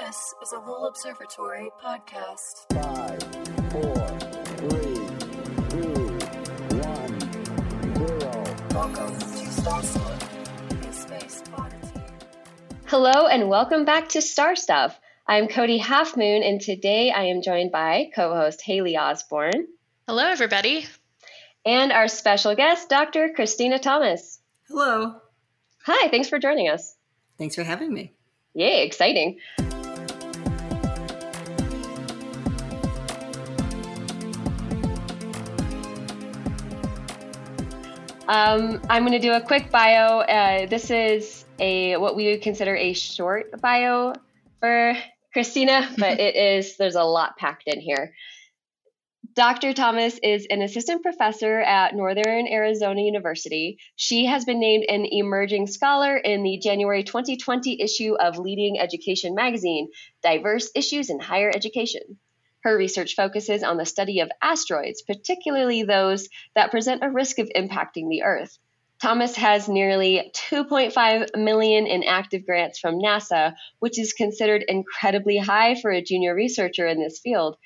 [0.00, 2.66] This is a Lowell Observatory podcast.
[2.72, 3.22] Five,
[3.70, 4.08] four,
[4.58, 4.94] three,
[5.70, 6.18] two,
[6.76, 7.20] one,
[7.96, 8.44] zero.
[8.72, 12.00] Welcome to Star Stuff, a space oddity.
[12.86, 14.98] Hello and welcome back to Star Stuff.
[15.26, 19.66] I'm Cody Half Moon, and today I am joined by co host Haley Osborne
[20.06, 20.86] Hello, everybody.
[21.64, 23.30] and our special guest, Dr.
[23.34, 24.40] Cristina Thomas.
[24.68, 25.16] Hello.
[25.86, 26.94] Hi, thanks for joining us.
[27.38, 28.12] Thanks for having me.
[28.54, 29.38] Yay, exciting.
[38.28, 40.18] Um, I'm going to do a quick bio.
[40.20, 44.14] Uh, this is a what we would consider a short bio
[44.58, 44.94] for
[45.32, 48.14] Cristina, but it is there's a lot packed in here.
[49.36, 49.74] Dr.
[49.74, 53.78] Thomas is an assistant professor at Northern Arizona University.
[53.94, 59.34] She has been named an emerging scholar in the January 2020 issue of Leading Education
[59.34, 59.88] magazine,
[60.22, 62.18] Diverse Issues in Higher Education.
[62.66, 67.48] Her research focuses on the study of asteroids, particularly those that present a risk of
[67.54, 68.58] impacting the Earth.
[69.00, 75.76] Thomas has nearly 2.5 million in active grants from NASA, which is considered incredibly high
[75.76, 77.56] for a junior researcher in this field.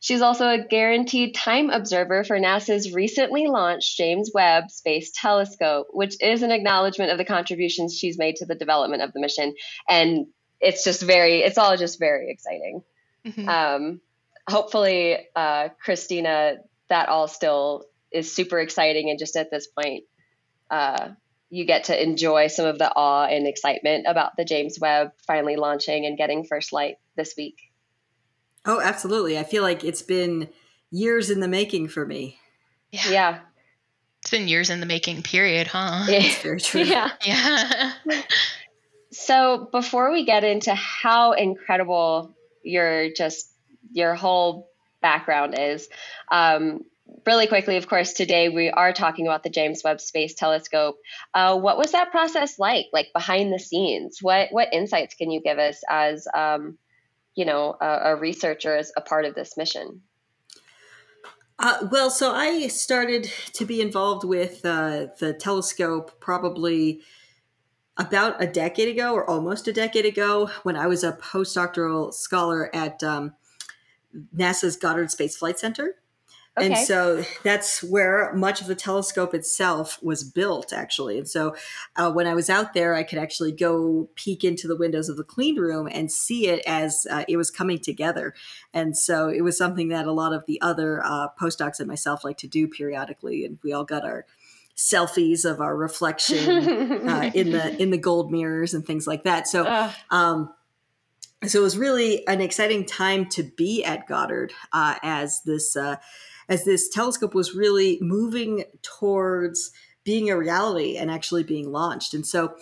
[0.00, 6.20] She's also a guaranteed time observer for NASA's recently launched James Webb Space Telescope, which
[6.20, 9.54] is an acknowledgement of the contributions she's made to the development of the mission.
[9.88, 10.26] And
[10.60, 12.82] it's just very, it's all just very exciting.
[13.24, 13.48] Mhm.
[13.48, 14.00] Um,
[14.48, 16.56] hopefully, uh, Cristina,
[16.88, 19.10] that all still is super exciting.
[19.10, 20.04] And just at this point,
[20.70, 21.10] uh,
[21.50, 25.56] you get to enjoy some of the awe and excitement about the James Webb finally
[25.56, 27.58] launching and getting first light this week.
[28.64, 29.38] Oh, absolutely.
[29.38, 30.48] I feel like it's been
[30.90, 32.38] years in the making for me.
[32.90, 33.10] yeah.
[33.10, 33.38] Yeah.
[34.22, 36.04] It's been years in the making, period, huh?
[36.08, 36.82] It's very true.
[36.82, 37.10] yeah.
[37.24, 37.92] Yeah.
[39.10, 43.47] So before we get into how incredible your just
[43.92, 45.88] your whole background is,
[46.30, 46.84] um,
[47.26, 50.96] really quickly, of course, today we are talking about the James Webb Space Telescope.
[51.34, 54.18] Uh, what was that process like, like behind the scenes?
[54.20, 56.78] What what insights can you give us as um,
[57.34, 60.02] you know a, a researcher as a part of this mission?
[61.60, 63.24] Uh, well, so I started
[63.54, 67.00] to be involved with uh, the telescope probably
[67.96, 72.72] about a decade ago or almost a decade ago when I was a postdoctoral scholar
[72.72, 73.34] at um,
[74.36, 75.96] NASA's Goddard Space Flight Center.
[76.60, 81.18] And so that's where much of the telescope itself was built, actually.
[81.18, 81.54] And so
[81.96, 85.16] uh, when I was out there, I could actually go peek into the windows of
[85.16, 88.34] the clean room and see it as uh, it was coming together.
[88.72, 92.24] And so it was something that a lot of the other uh, postdocs and myself
[92.24, 93.44] like to do periodically.
[93.44, 94.26] And we all got our
[94.76, 99.48] selfies of our reflection uh, in the in the gold mirrors and things like that.
[99.48, 100.54] So um,
[101.46, 105.96] so it was really an exciting time to be at Goddard uh, as this uh,
[106.48, 109.70] as this telescope was really moving towards
[110.04, 112.14] being a reality and actually being launched.
[112.14, 112.54] And so,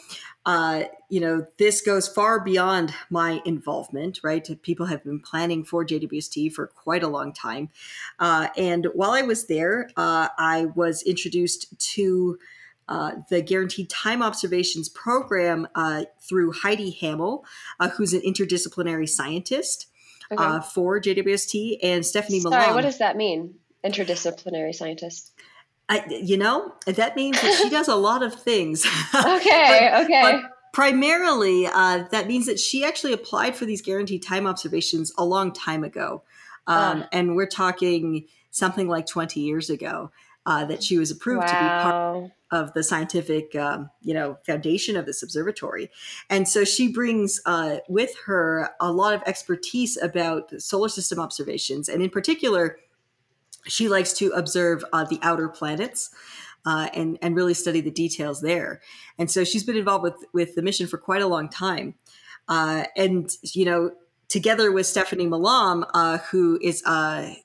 [0.44, 4.20] uh, you know, this goes far beyond my involvement.
[4.22, 7.70] Right, people have been planning for JWST for quite a long time.
[8.18, 12.38] Uh, and while I was there, uh, I was introduced to
[12.88, 17.44] uh, the Guaranteed Time Observations program uh, through Heidi Hammel,
[17.80, 19.86] uh, who's an interdisciplinary scientist
[20.32, 20.42] Okay.
[20.42, 22.74] uh, for JWST, and Stefanie Sorry, Milam.
[22.74, 23.54] what does that mean?
[23.84, 25.32] Interdisciplinary scientist.
[25.88, 28.84] I, you know, that means that she does a lot of things.
[29.14, 30.22] Okay, But- okay.
[30.22, 30.42] but
[30.72, 35.52] primarily, uh, that means that she actually applied for these guaranteed time observations a long
[35.52, 36.22] time ago.
[36.66, 37.08] Um, Ah.
[37.12, 40.10] And we're talking something like 20 years ago
[40.46, 44.96] uh, that she was approved to be part of the scientific, um, you know, foundation
[44.96, 45.90] of this observatory.
[46.30, 51.88] And so she brings uh, with her a lot of expertise about solar system observations,
[51.88, 52.78] and in particular,
[53.66, 56.10] she likes to observe uh, the outer planets.
[56.68, 58.80] Uh, and and really study the details there,
[59.18, 61.94] and so she's been involved with with the mission for quite a long time,
[62.48, 63.92] uh, and you know
[64.26, 67.36] together with Stefanie Milam, uh, who is a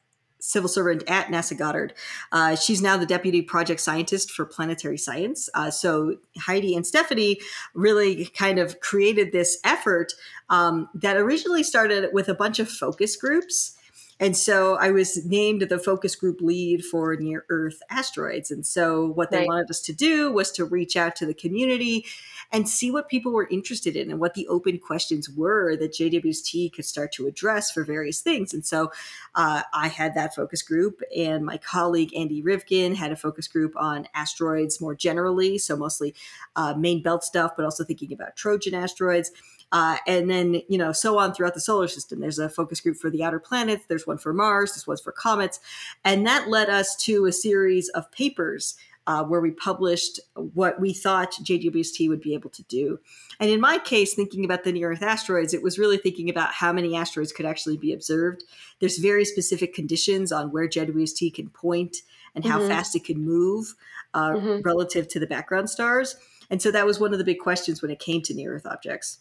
[0.41, 1.93] civil servant at NASA Goddard,
[2.31, 5.49] uh, she's now the deputy project scientist for planetary science.
[5.53, 7.37] Uh, so Heidi and Stefanie
[7.73, 10.13] really kind of created this effort
[10.49, 13.77] um, that originally started with a bunch of focus groups.
[14.19, 18.51] And so I was named the focus group lead for near Earth asteroids.
[18.51, 19.47] And so what they Right.
[19.47, 22.05] wanted us to do was to reach out to the community
[22.51, 26.73] and see what people were interested in and what the open questions were that JWST
[26.73, 28.53] could start to address for various things.
[28.53, 28.91] And so
[29.35, 33.73] uh, I had that focus group, and my colleague Andy Rivkin had a focus group
[33.77, 36.13] on asteroids more generally, so mostly
[36.55, 39.31] uh, main belt stuff, but also thinking about Trojan asteroids.
[39.71, 42.19] Uh, and then, you know, so on throughout the solar system.
[42.19, 45.13] There's a focus group for the outer planets, there's one for Mars, there's one for
[45.13, 45.61] comets.
[46.03, 48.75] And that led us to a series of papers
[49.07, 52.99] uh, where we published what we thought JWST would be able to do.
[53.39, 56.53] And in my case, thinking about the near Earth asteroids, it was really thinking about
[56.53, 58.43] how many asteroids could actually be observed.
[58.79, 61.97] There's very specific conditions on where JWST can point
[62.35, 62.67] and how Mhm.
[62.67, 63.75] fast it can move
[64.13, 64.65] uh, Mhm.
[64.65, 66.17] relative to the background stars.
[66.49, 68.65] And so that was one of the big questions when it came to near Earth
[68.65, 69.19] objects.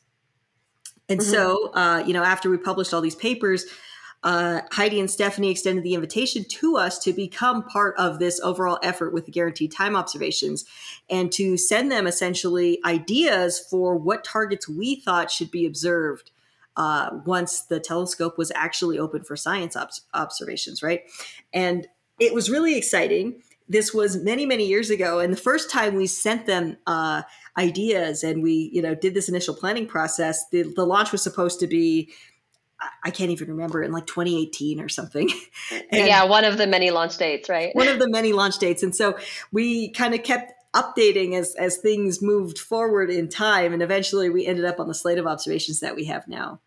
[1.08, 3.66] And so, uh, you know, after we published all these papers,
[4.22, 8.78] uh, Heidi and Stefanie extended the invitation to us to become part of this overall
[8.82, 10.66] effort with the guaranteed time observations
[11.08, 16.30] and to send them essentially ideas for what targets we thought should be observed
[16.76, 21.02] uh, once the telescope was actually open for science obs- observations, right?
[21.52, 21.86] And
[22.18, 23.42] it was really exciting.
[23.68, 27.22] This was many, many years ago, and the first time we sent them uh,
[27.56, 31.60] ideas and we, you know, did this initial planning process, the, the launch was supposed
[31.60, 32.12] to be
[33.04, 35.30] I- can't even remember in like 2018 or something.
[35.92, 37.74] Yeah, one of the many launch dates, right?
[37.74, 38.82] one of the many launch dates.
[38.82, 39.18] And so
[39.52, 44.46] we kind of kept updating as as things moved forward in time and eventually we
[44.46, 46.60] ended up on the slate of observations that we have now.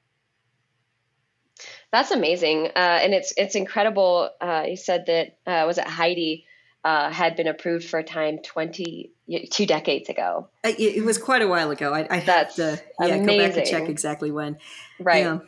[1.92, 4.30] That's amazing, uh, and it's it's incredible.
[4.42, 6.46] Uh, you said that uh, was it Heidi
[6.84, 9.12] uh, had been approved for a time twenty
[9.52, 11.94] two decades ago, It, it was quite a while ago.
[11.94, 14.58] I, I have That's to yeah, go back and check exactly when.
[15.00, 15.24] right?
[15.24, 15.40] Yeah.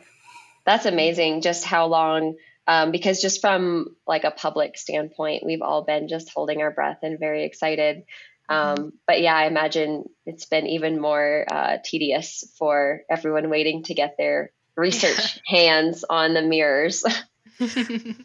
[0.66, 1.40] That's amazing.
[1.40, 2.34] Just how long?
[2.66, 6.98] Um, because just from like a public standpoint, we've all been just holding our breath
[7.02, 8.02] and very excited.
[8.48, 13.94] Um, but yeah, I imagine it's been even more uh, tedious for everyone waiting to
[13.94, 17.04] get their research hands on the mirrors.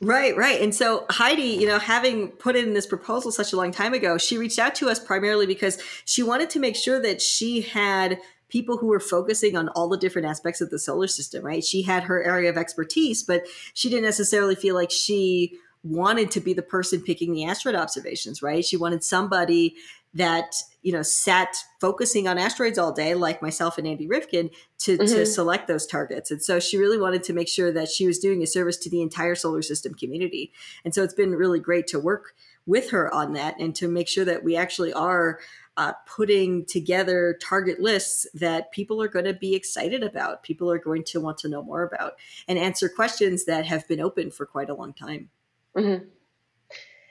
[0.01, 0.61] Right, right.
[0.61, 4.17] And so Heidi, you know, having put in this proposal such a long time ago,
[4.17, 8.19] she reached out to us primarily because she wanted to make sure that she had
[8.51, 11.63] people who were focusing on all the different aspects of the solar system, right?
[11.63, 16.39] She had her area of expertise, but she didn't necessarily feel like she wanted to
[16.39, 18.63] be the person picking the asteroid observations, right?
[18.63, 19.75] She wanted somebody
[20.13, 24.97] that, you know, sat focusing on asteroids all day, like myself and Andy Rivkin, to,
[24.97, 25.27] to Mhm.
[25.27, 26.29] select those targets.
[26.29, 28.89] And so she really wanted to make sure that she was doing a service to
[28.89, 30.51] the entire solar system community.
[30.83, 32.35] And so it's been really great to work
[32.67, 35.39] with her on that and to make sure that we actually are
[35.77, 40.79] uh, putting together target lists that people are going to be excited about, people are
[40.79, 42.13] going to want to know more about,
[42.47, 45.29] and answer questions that have been open for quite a long time.
[45.75, 45.95] hmm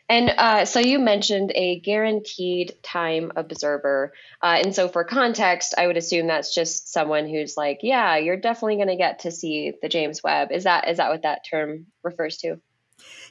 [0.08, 4.12] And uh, so you mentioned a guaranteed time observer.
[4.42, 8.36] Uh, and so for context, I would assume that's just someone who's like, yeah, you're
[8.36, 10.50] definitely going to get to see the James Webb.
[10.50, 12.60] Is that is that what that term refers to?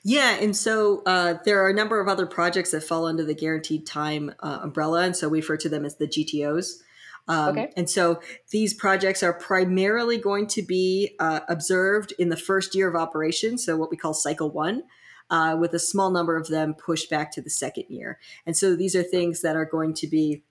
[0.04, 3.34] Yeah, and so uh, there are a number of other projects that fall under the
[3.34, 6.82] guaranteed time uh, umbrella, and so we refer to them as the GTOs.
[7.28, 7.72] Um, Okay.
[7.78, 12.88] And so these projects are primarily going to be uh, observed in the first year
[12.88, 14.84] of operation, so what we call cycle one,
[15.30, 18.20] uh, with a small number of them pushed back to the second year.
[18.46, 20.44] And so these are things that are going to be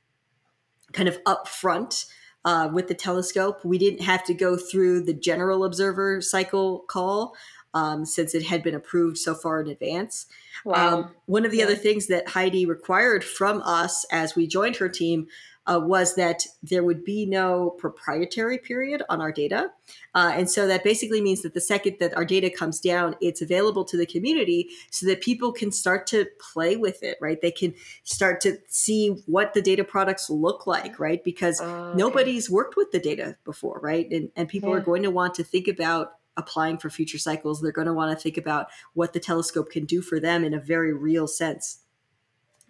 [0.93, 2.07] kind of upfront
[2.45, 3.65] uh, with the telescope.
[3.65, 7.35] We didn't have to go through the general observer cycle call
[7.75, 10.27] um, since it had been approved so far in advance.
[10.65, 10.99] Wow.
[10.99, 11.65] Um, one of the Yeah.
[11.65, 15.29] other things that Heidi required from us as we joined her team
[15.67, 19.71] uh, was that there would be no proprietary period on our data.
[20.15, 23.43] Uh, and so that basically means that the second that our data comes down, it's
[23.43, 27.43] available to the community so that people can start to play with it, right?
[27.43, 31.23] They can start to see what the data products look like, right?
[31.23, 31.99] Because Oh, okay.
[31.99, 34.11] nobody's worked with the data before, right?
[34.11, 37.61] And, and people are going to want to think about applying for future cycles.
[37.61, 40.55] They're going to want to think about what the telescope can do for them in
[40.55, 41.81] a very real sense.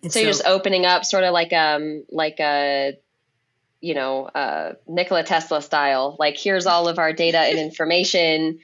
[0.03, 2.97] And so, you're just opening up sort of like um like a
[3.81, 8.61] you know uh Nikola Tesla style like here's all of our data and information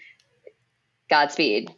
[1.10, 1.70] Godspeed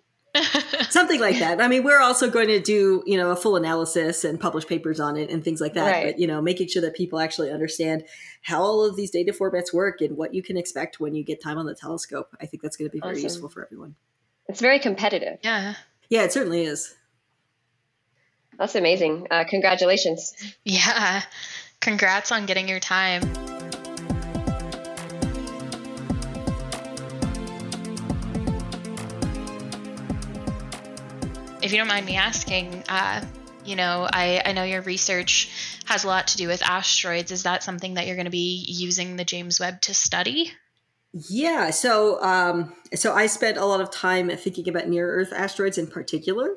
[0.91, 1.61] something like that.
[1.61, 5.01] I mean, we're also going to do, you know, a full analysis and publish papers
[5.01, 5.91] on it and things like that.
[5.91, 6.05] Right.
[6.07, 8.05] But, you know, making sure that people actually understand
[8.43, 11.43] how all of these data formats work and what you can expect when you get
[11.43, 12.29] time on the telescope.
[12.41, 13.23] I think that's going to be very Awesome.
[13.25, 13.95] useful for everyone.
[14.49, 15.75] it's very competitive yeah.
[16.09, 16.95] Yeah, it certainly is.
[18.59, 21.23] that's amazing uh congratulations Yeah.
[21.81, 23.56] Congrats on getting your time.
[31.67, 33.25] If you don't mind me asking, uh,
[33.65, 35.51] you know, I, I know your research
[35.87, 37.33] has a lot to do with asteroids.
[37.33, 40.53] Is that something that you're going to be using the James Webb to study?
[41.13, 45.77] Yeah, so um, so I spent a lot of time thinking about near Earth asteroids
[45.77, 46.55] in particular,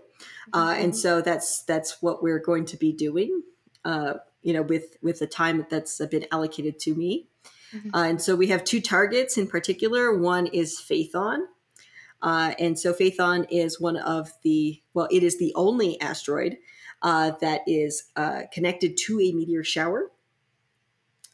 [0.54, 3.42] uh, and so that's that's what we're going to be doing.
[3.84, 7.30] Uh, you know, with with the time that's been allocated to me.
[7.74, 7.96] Mhm.
[7.96, 10.16] Uh, and so we have two targets in particular.
[10.16, 11.46] One is Phaethon.
[12.22, 16.58] Uh, and so Phaethon is one of the, well, it is the only asteroid
[17.02, 20.12] uh, that is uh, connected to a meteor shower.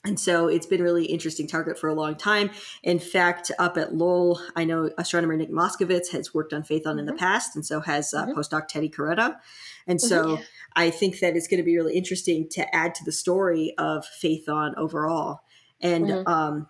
[0.04, 2.52] And so it's been a really interesting target for a long time.
[2.84, 7.08] In fact, up at Lowell, I know astronomer Nick Moskovitz has worked on Phaethon in
[7.08, 7.18] the Mhm.
[7.18, 8.36] past, and so has uh, Mhm.
[8.36, 9.40] postdoc Teddy Kareta.
[9.88, 10.46] And so Yeah.
[10.76, 14.06] I think that it's going to be really interesting to add to the story of
[14.22, 15.40] Phaethon overall.
[15.82, 16.28] And Mhm.
[16.28, 16.68] um,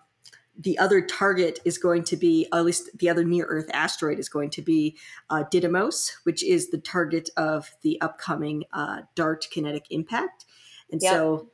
[0.58, 4.28] the other target is going to be, at least the other near Earth asteroid is
[4.28, 4.96] going to be
[5.28, 10.46] uh, Didymos, which is the target of the upcoming uh, DART kinetic impact.
[10.90, 11.12] And Yep.
[11.12, 11.50] so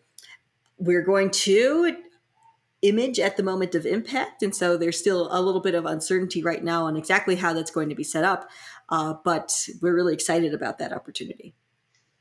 [0.79, 1.97] we're going to
[2.83, 4.43] image at the moment of impact.
[4.43, 7.71] And so there's still a little bit of uncertainty right now on exactly how that's
[7.71, 8.51] going to be set up.
[8.89, 11.55] Uh, but we're really excited about that opportunity.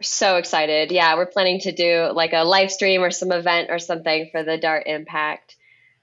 [0.01, 0.91] So excited.
[0.91, 4.43] Yeah, we're planning to do like a live stream or some event or something for
[4.43, 5.57] the DART impact.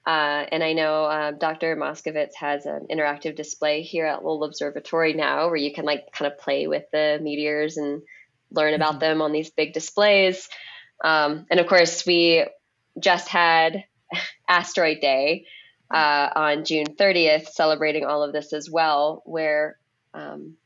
[0.05, 1.75] Uh, and I know uh, Dr.
[1.75, 6.31] Moskovitz has an interactive display here at Lowell Observatory now where you can like kind
[6.31, 8.01] of play with the meteors and
[8.51, 8.99] learn about Mhm.
[9.01, 10.49] them on these big displays.
[11.03, 12.45] Um, and of course, we
[12.99, 13.83] just had
[14.47, 15.45] Asteroid Day
[15.93, 19.77] uh, on June 30th, celebrating all of this as well, where
[20.13, 20.57] um,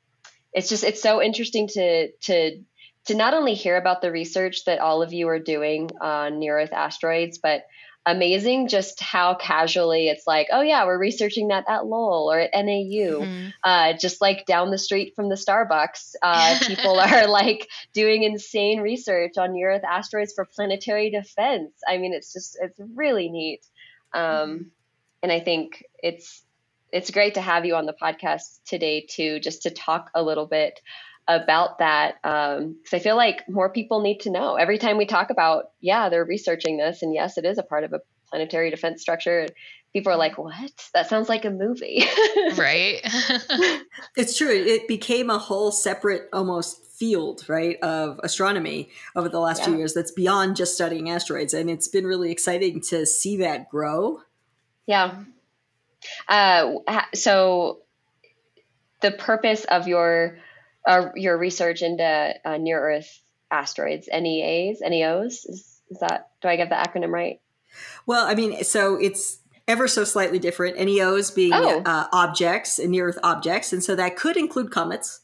[0.53, 2.63] it's just it's so interesting to to
[3.05, 6.59] to not only hear about the research that all of you are doing on near
[6.59, 7.63] Earth asteroids, but
[8.05, 12.51] amazing just how casually it's like, oh yeah, we're researching that at Lowell or at
[12.53, 13.53] NAU, Mhm.
[13.63, 16.15] uh, just like down the street from the Starbucks.
[16.21, 21.71] Uh, people are like doing insane research on near Earth asteroids for planetary defense.
[21.87, 23.65] I mean, it's just it's really neat,
[24.13, 24.71] um,
[25.21, 26.43] and I think it's
[26.91, 30.45] it's great to have you on the podcast today too, just to talk a little
[30.45, 30.79] bit
[31.27, 34.55] about that because I feel like more people need to know.
[34.55, 37.83] Every time we talk about, yeah, they're researching this, and yes, it is a part
[37.83, 39.47] of a planetary defense structure.
[39.93, 40.71] People are like, "What?
[40.93, 42.03] That sounds like a movie."
[42.57, 43.01] right.
[44.15, 44.49] It's true.
[44.49, 49.93] It became a whole separate, almost field, right, of astronomy over the last few years
[49.95, 51.53] that's beyond just studying asteroids.
[51.53, 54.21] And it's been really exciting to see that grow.
[54.85, 55.23] Yeah.
[56.27, 56.75] Uh,
[57.15, 57.79] so
[59.01, 60.37] the purpose of your
[60.87, 63.21] uh, your research into uh, near Earth
[63.51, 67.39] asteroids, NEAs, NEOs, is, is that do I get the acronym right?
[68.05, 70.77] Well, I mean, so it's ever so slightly different.
[70.77, 71.81] NEOs being Oh.
[71.85, 73.71] uh, objects, near Earth objects.
[73.73, 75.21] And so that could include comets.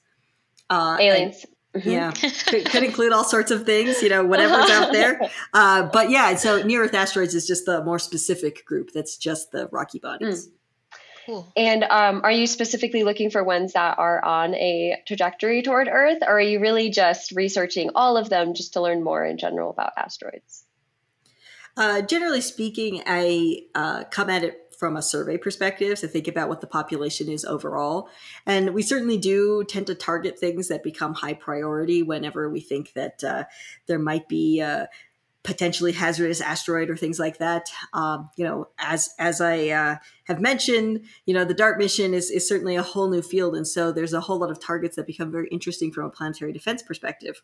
[0.70, 1.46] Uh, and- Aliens.
[1.76, 1.86] Mhm.
[1.86, 2.12] yeah,
[2.48, 5.22] could, could include all sorts of things, you know, whatever's out there.
[5.54, 8.90] Uh, but yeah, so near Earth asteroids is just the more specific group.
[8.92, 10.50] That's just the rocky bodies.
[11.30, 11.52] Cool.
[11.56, 16.20] And um, are you specifically looking for ones that are on a trajectory toward Earth,
[16.22, 19.70] or are you really just researching all of them just to learn more in general
[19.70, 20.66] about asteroids?
[21.78, 26.48] Uh, generally speaking, I uh, come at it from a survey perspective to think about
[26.48, 28.10] what the population is overall.
[28.46, 32.94] And we certainly do tend to target things that become high priority whenever we think
[32.94, 33.44] that uh,
[33.88, 34.88] there might be a
[35.44, 37.70] potentially hazardous asteroid or things like that.
[37.94, 42.30] Um, you know, as as I uh, have mentioned, you know, the DART mission is,
[42.30, 43.56] is certainly a whole new field.
[43.56, 46.52] And so there's a whole lot of targets that become very interesting from a planetary
[46.52, 47.42] defense perspective.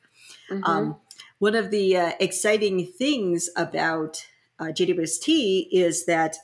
[0.52, 0.68] Mhm.
[0.68, 0.96] Um,
[1.40, 4.26] one of the uh, exciting things about
[4.60, 6.38] uh, JWST is that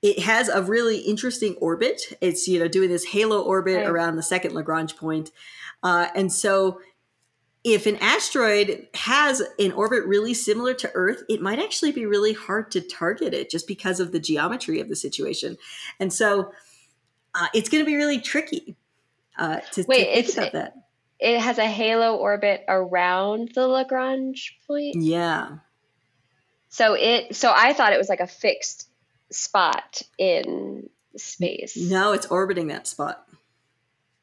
[0.00, 2.16] it has a really interesting orbit.
[2.20, 3.88] It's you know doing this halo orbit Right.
[3.88, 5.30] around the second Lagrange point,
[5.82, 6.80] uh, and so
[7.64, 12.32] if an asteroid has an orbit really similar to Earth, it might actually be really
[12.32, 15.56] hard to target it just because of the geometry of the situation,
[16.00, 16.52] and so
[17.34, 18.76] uh, it's going to be really tricky
[19.38, 20.74] uh, to, to Wait, think it's- about that.
[21.20, 24.96] it has a halo orbit around the Lagrange point.
[24.96, 25.58] Yeah.
[26.68, 28.88] So it so I thought it was like a fixed
[29.30, 31.76] spot in space.
[31.76, 33.26] No, it's orbiting that spot.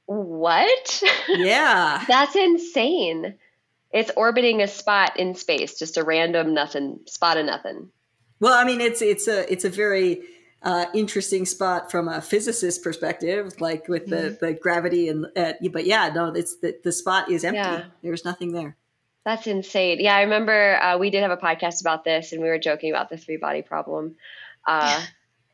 [0.10, 1.04] What?
[1.28, 2.04] Yeah.
[2.08, 3.36] That's insane.
[3.92, 7.90] It's orbiting a spot in space, just a random nothing spot of nothing.
[8.40, 10.22] well, I mean, it's it's a it's a very
[10.64, 15.86] uh, interesting spot from a physicist perspective, like with the, the gravity and uh, but
[15.86, 17.58] yeah, no, it's the the spot is empty.
[17.60, 17.84] Yeah.
[18.02, 18.76] There's nothing there.
[19.26, 20.00] That's insane.
[20.00, 22.90] Yeah, I remember uh, we did have a podcast about this, and we were joking
[22.90, 24.16] about the three body problem.
[24.68, 25.04] Uh,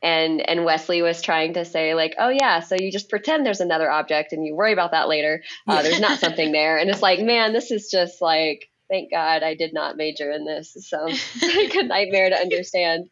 [0.02, 3.60] and and Wesley was trying to say like, oh yeah, so you just pretend there's
[3.60, 5.42] another object, and you worry about that later.
[5.66, 9.42] Uh, there's not something there, and it's like, man, this is just like, thank God
[9.42, 10.76] I did not major in this.
[10.76, 13.08] It sounds like a nightmare to understand.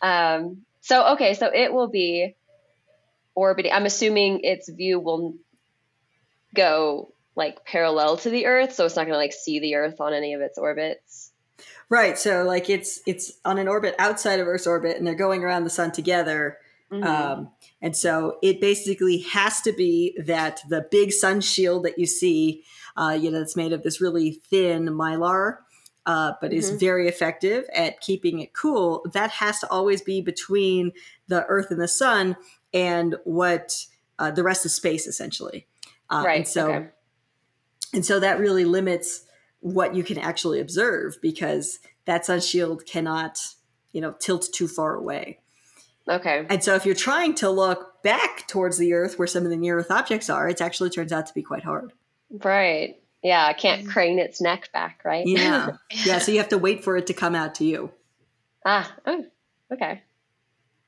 [0.00, 2.34] Um, so okay, so it will be
[3.34, 3.72] orbiting.
[3.72, 5.34] I'm assuming its view will
[6.54, 10.00] go like parallel to the Earth, so it's not going to like see the Earth
[10.00, 11.21] on any of its orbits.
[11.92, 12.16] Right.
[12.16, 15.64] So like it's it's on an orbit outside of Earth's orbit, and they're going around
[15.64, 16.56] the sun together.
[16.90, 17.04] Mhm.
[17.04, 17.50] Um,
[17.82, 22.64] and so it basically has to be that the big sun shield that you see,
[22.96, 25.58] uh, you know, it's made of this really thin mylar,
[26.06, 26.80] uh, but is Mhm.
[26.80, 29.04] very effective at keeping it cool.
[29.12, 30.92] That has to always be between
[31.28, 32.38] the Earth and the sun
[32.72, 33.84] and what
[34.18, 35.66] uh, the rest of space, essentially.
[36.08, 36.36] Uh, right.
[36.36, 36.88] And so, okay.
[37.92, 39.24] and so that really limits
[39.62, 43.38] what you can actually observe because that sun shield cannot,
[43.92, 45.38] you know, tilt too far away.
[46.08, 46.44] Okay.
[46.50, 49.56] And so if you're trying to look back towards the Earth where some of the
[49.56, 51.92] near Earth objects are, it actually turns out to be quite hard.
[52.30, 53.00] Right.
[53.22, 53.48] Yeah.
[53.50, 55.24] It can't crane its neck back, right?
[55.26, 55.76] Yeah.
[56.04, 56.18] yeah.
[56.18, 57.92] So you have to wait for it to come out to you.
[58.66, 58.92] ah.
[59.06, 59.24] Oh.
[59.72, 60.02] Okay.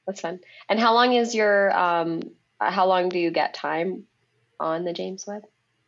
[0.06, 0.40] That's fun.
[0.68, 2.20] And how long is your um?
[2.60, 4.04] uh, How long do you get time
[4.58, 5.44] on the James Webb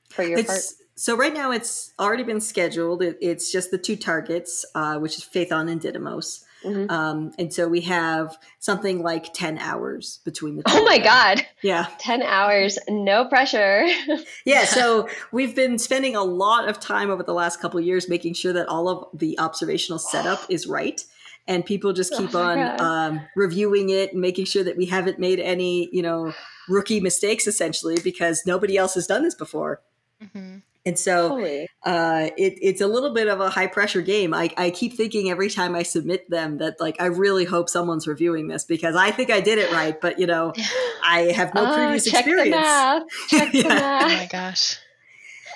[0.09, 0.61] for your part?
[0.97, 3.03] It's, so right now it's already been scheduled.
[3.03, 6.43] It, it's just the two targets, uh, which is Phaethon and Didymos.
[6.65, 6.91] Mhm.
[6.91, 10.73] Um, and so we have something like 10 hours between the two.
[10.75, 10.99] Oh my.
[10.99, 11.47] God.
[11.62, 11.87] Yeah.
[11.99, 13.87] 10 hours, no pressure.
[14.47, 18.09] Yeah, so we've been spending a lot of time over the last couple of years
[18.09, 21.05] making sure that all of the observational setup is right.
[21.47, 25.19] And people just keep Oh on um, reviewing it and making sure that we haven't
[25.19, 26.33] made any, you know,
[26.69, 29.83] rookie mistakes essentially because nobody else has done this before.
[30.23, 30.62] Mhm.
[30.87, 31.37] And so
[31.85, 34.33] uh, it, it's a little bit of a high pressure game.
[34.33, 38.07] I, I keep thinking every time I submit them that like I really hope someone's
[38.07, 40.52] reviewing this because I think I did it right, but you know
[41.05, 42.55] I have no Oh, previous check experience.
[42.55, 43.02] the math.
[43.28, 44.00] Check the Yeah.
[44.05, 44.76] Oh my gosh.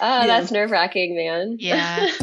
[0.00, 0.26] Oh, Yeah.
[0.26, 1.56] that's nerve wracking, man.
[1.60, 2.10] Yeah.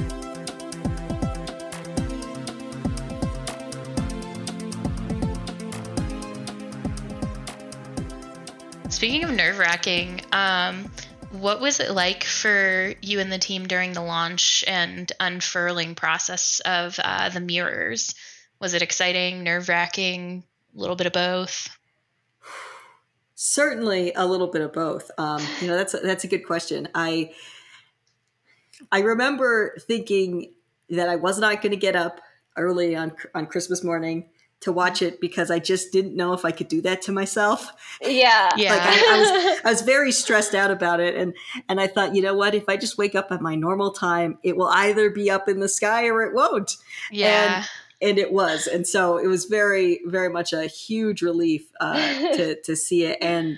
[8.89, 10.86] Speaking of nerve wracking, um,
[11.39, 16.59] what was it like for you and the team during the launch and unfurling process
[16.61, 18.15] of uh, the mirrors?
[18.59, 20.43] Was it exciting, nerve wracking,
[20.75, 21.69] a little bit of both?
[23.35, 25.11] Certainly, a little bit of both.
[25.17, 26.87] Um, you know, that's that's a good question.
[26.95, 27.31] I
[28.91, 30.53] I remember thinking
[30.89, 32.19] that I was not going to get up
[32.57, 34.29] early on on Christmas morning
[34.61, 37.71] to watch it because I just didn't know if I could do that to myself.
[38.01, 38.49] Yeah.
[38.57, 38.71] Yeah.
[38.73, 41.33] Like I, I was I was very stressed out about it, and
[41.69, 42.55] and I thought, you know what?
[42.55, 45.59] If I just wake up at my normal time, it will either be up in
[45.59, 46.75] the sky or it won't.
[47.11, 47.65] Yeah.
[47.99, 51.97] and it was and so it was very very much a huge relief uh,
[52.35, 53.57] to to see it and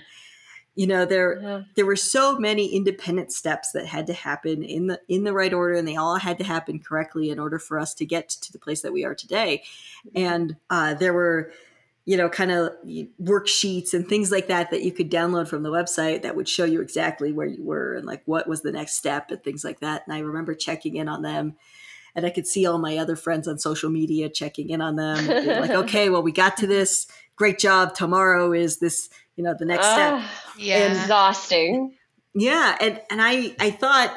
[0.74, 1.62] you know there Yeah.
[1.74, 5.52] there were so many independent steps that had to happen in the in the right
[5.52, 8.52] order and they all had to happen correctly in order for us to get to
[8.52, 9.62] the place that we are today
[10.14, 11.52] and uh, there were
[12.06, 12.70] you know kind of
[13.22, 16.64] worksheets and things like that that you could download from the website that would show
[16.64, 19.80] you exactly where you were and like what was the next step and things like
[19.80, 21.56] that and i remember checking in on them
[22.14, 25.26] and I could see all my other friends on social media checking in on them.
[25.26, 27.06] Like, okay, well, we got to this.
[27.40, 27.94] Great job.
[27.94, 30.12] Tomorrow is this, you know, the next step.
[30.16, 30.92] Ah, Yeah.
[30.92, 31.96] Exhausting.
[32.34, 34.14] Yeah, and and I I thought,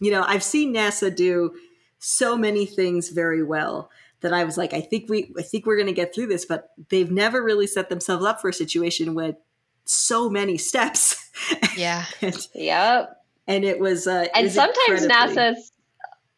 [0.00, 1.54] you know, I've seen NASA do
[2.00, 3.88] so many things very well
[4.22, 6.44] that I was like, I think we I think we're going to get through this,
[6.44, 9.36] but they've never really set themselves up for a situation with
[9.84, 11.30] so many steps.
[11.76, 12.04] yeah.
[12.20, 13.16] and, Yep.
[13.46, 15.70] and it was uh, And was sometimes NASA's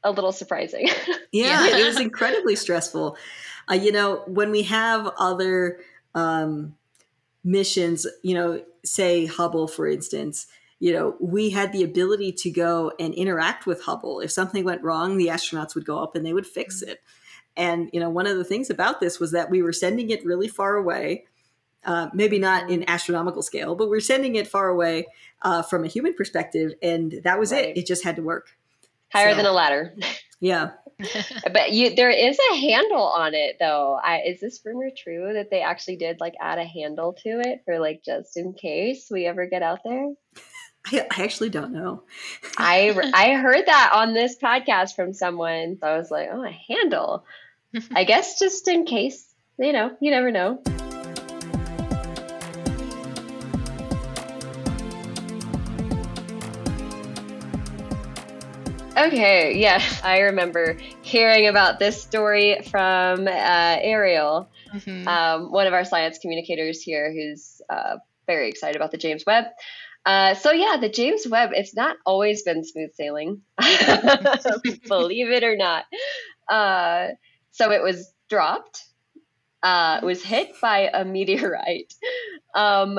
[0.05, 0.89] a little surprising.
[1.33, 1.77] Yeah, Yeah.
[1.79, 3.17] it was incredibly stressful.
[3.71, 5.81] Uh, you know, when we have other
[6.15, 6.77] um,
[7.45, 10.47] missions, you know, say Hubble, for instance,
[10.81, 14.21] you know, we had the ability to go and interact with Hubble.
[14.21, 17.01] If something went wrong, the astronauts would go up and they would fix it.
[17.57, 20.25] And, you know, one of the things about this was that we were sending it
[20.25, 21.25] really far away.
[21.85, 25.05] Uh, maybe not in astronomical scale, but we're sending it far away
[25.43, 27.71] uh, from a human perspective, and that was Right.
[27.71, 27.79] it.
[27.79, 28.51] It just had to work.
[29.13, 29.93] Higher So- than a ladder.
[30.39, 30.71] Yeah,
[31.53, 33.99] But you, there is a handle on it, though.
[34.03, 37.63] I, is this rumor true that they actually did like add a handle to it
[37.65, 40.13] for like just in case we ever get out there?
[40.87, 42.03] I, I actually don't know.
[42.59, 45.79] I I heard that on this podcast from someone.
[45.81, 47.25] So I was like, oh, a handle.
[47.95, 50.63] I guess just in case, you know, you never know.
[59.07, 63.31] Okay, yeah, I remember hearing about this story from uh,
[63.81, 65.07] Ariel, Mhm.
[65.07, 69.47] um, one of our science communicators here who's uh, very excited about the James Webb.
[70.07, 73.43] Uh, so yeah, the James Webb, it's not always been smooth sailing,
[74.89, 75.85] believe it or not.
[76.49, 77.09] Uh,
[77.51, 78.85] so it was dropped.
[79.63, 81.93] Uh, it was hit by a meteorite.
[82.55, 82.99] Um,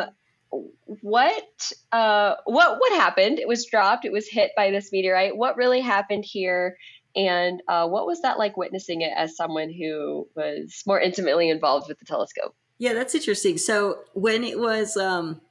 [1.01, 3.39] what uh, what what happened?
[3.39, 4.05] It was dropped.
[4.05, 5.35] It was hit by this meteorite.
[5.35, 6.77] What really happened here?
[7.15, 11.87] And uh, what was that like witnessing it as someone who was more intimately involved
[11.87, 12.55] with the telescope?
[12.79, 13.57] Yeah, that's interesting.
[13.57, 15.41] So when it was um,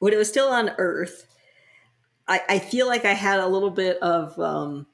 [0.00, 1.26] when it was still on Earth,
[2.26, 4.86] I, I feel like I had a little bit of um,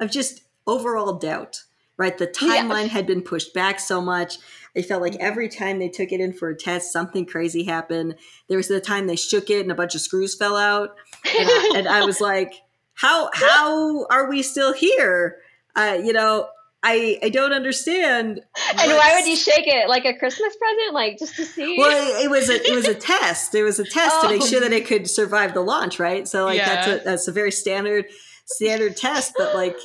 [0.00, 1.64] of just overall doubt.
[1.96, 4.38] Right, the timeline had been pushed back so much.
[4.76, 8.16] I felt like every time they took it in for a test, something crazy happened.
[8.48, 11.48] There was the time they shook it and a bunch of screws fell out, and
[11.48, 12.54] I, and I was like,
[12.94, 15.36] "How how are we still here?"
[15.76, 16.48] Uh, you know,
[16.82, 18.40] I I don't understand.
[18.70, 21.76] And why would you shake it like a Christmas present, like just to see?
[21.78, 23.54] Well, it, it was a it was a test.
[23.54, 24.46] It was a test to make Oh.
[24.46, 26.26] sure that it could survive the launch, right?
[26.26, 28.06] So like that's a that's a very standard
[28.46, 29.34] standard test.
[29.38, 29.76] But like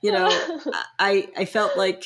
[0.00, 0.28] you know,
[0.98, 2.04] I I felt like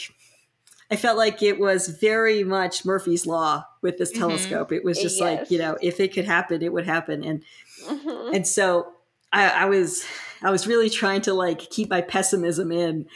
[0.92, 4.18] I felt like it was very much Murphy's law with this Mhm.
[4.18, 4.72] telescope.
[4.72, 7.42] It was just like you know, if it could happen, it would happen, and
[7.86, 8.34] Mhm.
[8.36, 8.92] and so
[9.32, 10.04] I, I was
[10.42, 13.06] I was really trying to like keep my pessimism in.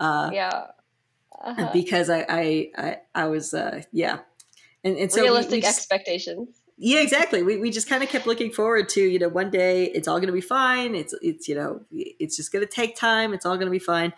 [0.00, 0.66] Uh, yeah.
[1.44, 1.70] Uh-huh.
[1.72, 4.20] Because I, I, I, I was, uh, yeah.
[4.82, 6.48] And, and so we- Realistic we just- expectations.
[6.78, 7.42] yeah, exactly.
[7.42, 10.16] We, we just kind of kept looking forward to, you know, one day it's all
[10.16, 10.94] going to be fine.
[10.94, 13.32] It's, it's, you know, it's just going to take time.
[13.34, 14.12] It's all going to be fine.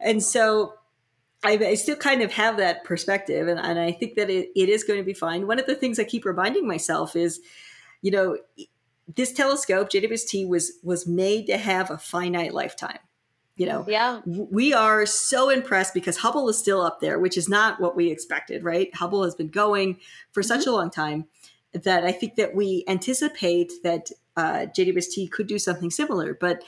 [0.00, 0.74] And so
[1.44, 3.46] I, I still kind of have that perspective.
[3.48, 5.46] And, and I think that it, it is going to be fine.
[5.46, 7.40] One of the things I keep reminding myself is,
[8.02, 8.38] you know,
[9.14, 12.98] this telescope, JWST, was, was made to have a finite lifetime.
[13.56, 14.20] You know, Yeah.
[14.24, 18.08] we are so impressed because Hubble is still up there, which is not what we
[18.08, 18.94] expected, right?
[18.94, 19.98] Hubble has been going
[20.30, 21.26] for such a long time
[21.72, 26.62] that I think that we anticipate that uh, JWST could do something similar, but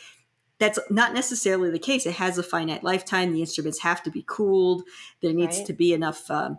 [0.60, 2.06] that's not necessarily the case.
[2.06, 3.32] It has a finite lifetime.
[3.32, 4.84] The instruments have to be cooled.
[5.22, 5.66] There needs Right.
[5.66, 6.58] to be enough um,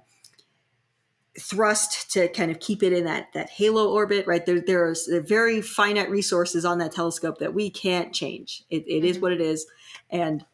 [1.40, 4.46] thrust to kind of keep it in that that halo orbit, right?
[4.46, 8.64] There, there are very finite resources on that telescope that we can't change.
[8.70, 9.22] It, it is Mhm.
[9.22, 9.66] what it is,
[10.10, 10.46] and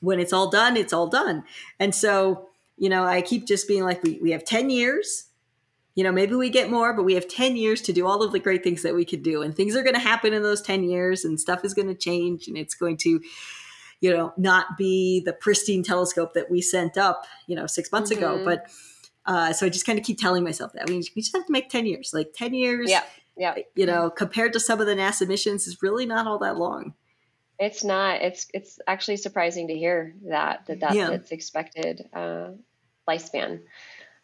[0.00, 1.44] when it's all done, it's all done.
[1.80, 5.24] And so, you know, I keep just being like, we, we have 10 years.
[5.98, 8.30] You know, maybe we get more, but we have 10 years to do all of
[8.30, 9.42] the great things that we could do.
[9.42, 11.94] And things are going to happen in those 10 years, and stuff is going to
[11.96, 13.20] change, and it's going to,
[14.00, 18.12] you know, not be the pristine telescope that we sent up, you know, six months
[18.12, 18.38] ago.
[18.38, 18.44] Mhm.
[18.44, 18.70] But
[19.26, 21.52] uh, so I just kind of keep telling myself that we, we just have to
[21.52, 22.12] make 10 years.
[22.14, 23.02] Like 10 years, Yeah.
[23.36, 23.56] Yeah.
[23.74, 26.94] you know, compared to some of the NASA missions is really not all that long.
[27.58, 28.22] It's not.
[28.22, 31.10] It's it's actually surprising to hear that that that's Yeah.
[31.10, 32.50] its expected uh,
[33.10, 33.62] lifespan.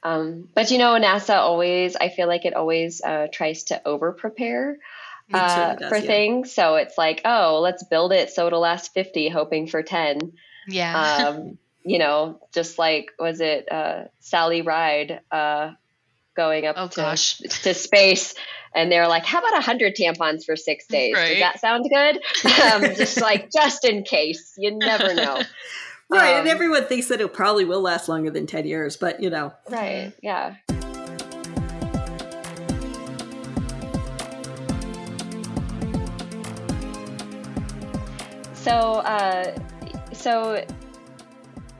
[0.05, 1.97] Um, but you know, NASA always.
[1.97, 4.77] I feel like it always uh, tries to over prepare
[5.33, 6.03] uh, does, for yeah.
[6.07, 6.53] things.
[6.53, 10.33] So it's like, oh, let's build it so it'll last fifty, hoping for ten.
[10.69, 11.27] Yeah.
[11.29, 15.73] Um, you know, just like was it uh, Sally Ride uh,
[16.37, 17.39] going up Oh, to, gosh.
[17.39, 18.35] to space,
[18.75, 21.15] and they're like, "How about hundred tampons for six days?
[21.15, 21.31] Right.
[21.31, 22.17] Does that sound good?"
[22.63, 25.43] um, just like just in case, you never know.
[26.11, 26.31] Right.
[26.35, 29.31] and Um, everyone thinks that it probably will last longer than 10 years, but you
[29.31, 30.13] know, Right?
[30.23, 30.55] Yeah.
[38.55, 39.55] So, uh,
[40.13, 40.65] so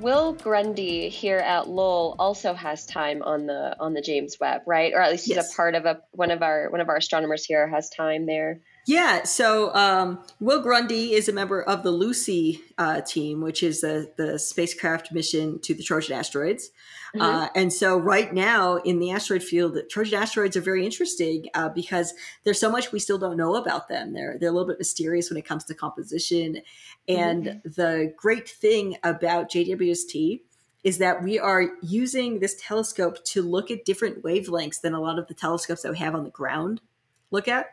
[0.01, 4.93] Will Grundy here at Lowell also has time on the on the James Webb, right?
[4.93, 5.53] Or at least he's Yes.
[5.53, 8.61] a part of a one of our one of our astronomers here has time there.
[8.87, 13.81] Yeah, so um, Will Grundy is a member of the Lucy uh, team, which is
[13.81, 16.71] the, the spacecraft mission to the Trojan asteroids.
[17.15, 17.23] Mm-hmm.
[17.23, 21.47] Uh, and so, right now in the asteroid field, the Trojan asteroids are very interesting
[21.55, 24.13] uh, because there's so much we still don't know about them.
[24.13, 26.61] They're they're a little bit mysterious when it comes to composition.
[27.09, 30.41] And the great thing about JWST
[30.83, 35.19] is that we are using this telescope to look at different wavelengths than a lot
[35.19, 36.83] of the telescopes that we have on the ground
[37.31, 37.67] look at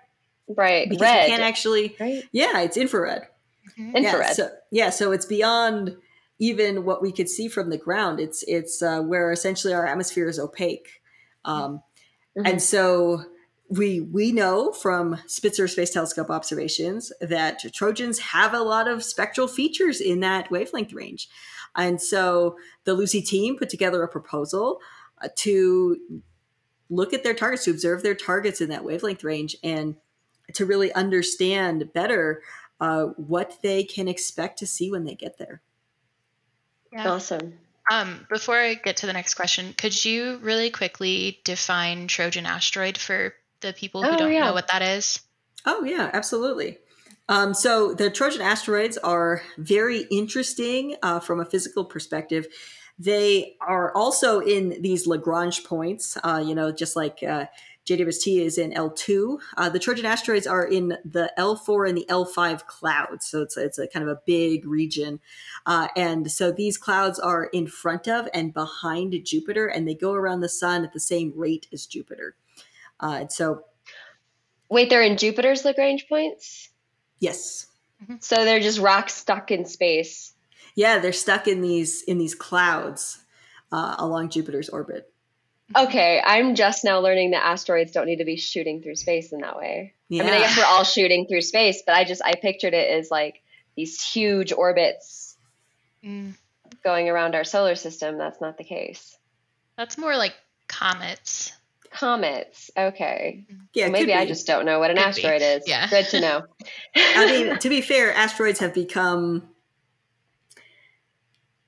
[0.57, 3.27] right, because red, we can't actually right, yeah it's infrared.
[3.79, 3.95] Mhm.
[3.95, 4.03] infrared.
[4.27, 5.95] yeah so, yeah so it's beyond
[6.39, 8.19] even what we could see from the ground.
[8.19, 11.01] It's it's uh, where essentially our atmosphere is opaque.
[11.45, 11.81] Um,
[12.37, 12.47] Mhm.
[12.49, 13.23] and so
[13.69, 19.47] we we know from Spitzer Space Telescope observations that Trojans have a lot of spectral
[19.47, 21.29] features in that wavelength range,
[21.75, 24.79] and so the Lucy team put together a proposal
[25.21, 25.97] uh, to
[26.89, 29.95] look at their targets, to observe their targets in that wavelength range, and
[30.53, 32.41] to really understand better
[32.79, 35.61] uh, what they can expect to see when they get there.
[36.91, 37.11] Yeah.
[37.11, 37.59] awesome.
[37.89, 42.97] Um, before I get to the next question, could you really quickly define Trojan asteroid
[42.97, 44.45] for the people who Oh, don't yeah.
[44.45, 45.19] know what that is?
[45.65, 46.77] Oh, yeah, absolutely.
[47.29, 52.47] Um, so the Trojan asteroids are very interesting uh, from a physical perspective.
[52.99, 57.45] they are also in these Lagrange points, uh, you know, just like uh,
[57.86, 59.39] JWST is in L2.
[59.58, 63.26] Uh, the Trojan asteroids are in the L4 and the L5 clouds.
[63.26, 65.20] So it's, it's a kind of a big region.
[65.65, 70.13] Uh, and so these clouds are in front of and behind Jupiter, and they go
[70.13, 72.36] around the sun at the same rate as Jupiter.
[73.00, 73.63] Uh, and so,
[74.70, 76.70] Wait, they're in Jupiter's Lagrange points?
[77.20, 77.67] yes.
[78.20, 80.34] So they're just rocks stuck in space.
[80.74, 83.20] Yeah, they're stuck in these in these clouds
[83.72, 85.11] uh, along Jupiter's orbit.
[85.77, 89.41] Okay, I'm just now learning that asteroids don't need to be shooting through space in
[89.41, 89.93] that way.
[90.10, 90.23] Yeah.
[90.23, 92.89] I mean, I guess we're all shooting through space, but I just I pictured it
[92.99, 93.41] as like
[93.75, 95.27] these huge orbits
[96.03, 96.34] Mm,
[96.84, 98.17] going around our solar system.
[98.17, 99.15] That's not the case.
[99.77, 100.34] that's more like
[100.67, 101.51] comets.
[101.91, 102.71] Comets.
[102.75, 103.45] Okay.
[103.75, 105.23] yeah, it Maybe I just don't know what an Could be.
[105.23, 105.63] asteroid is.
[105.67, 105.88] Yeah.
[105.89, 106.43] Good to know.
[106.95, 109.43] I mean, to be fair, asteroids have become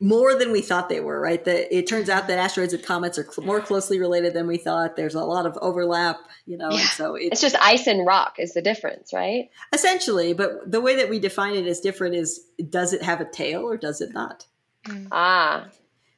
[0.04, 1.20] more than we thought they were.
[1.20, 1.44] Right?
[1.46, 4.58] That it turns out that asteroids and comets are cl- more closely related than we
[4.58, 4.96] thought.
[4.96, 8.36] There's a lot of overlap, you know, and so it's it's just ice and rock
[8.38, 9.50] is the difference, right?
[9.72, 10.34] essentially.
[10.34, 13.62] But the way that we define it as different is: does it have a tail
[13.62, 14.46] or does it not?
[14.86, 15.08] Mm.
[15.12, 15.68] Ah.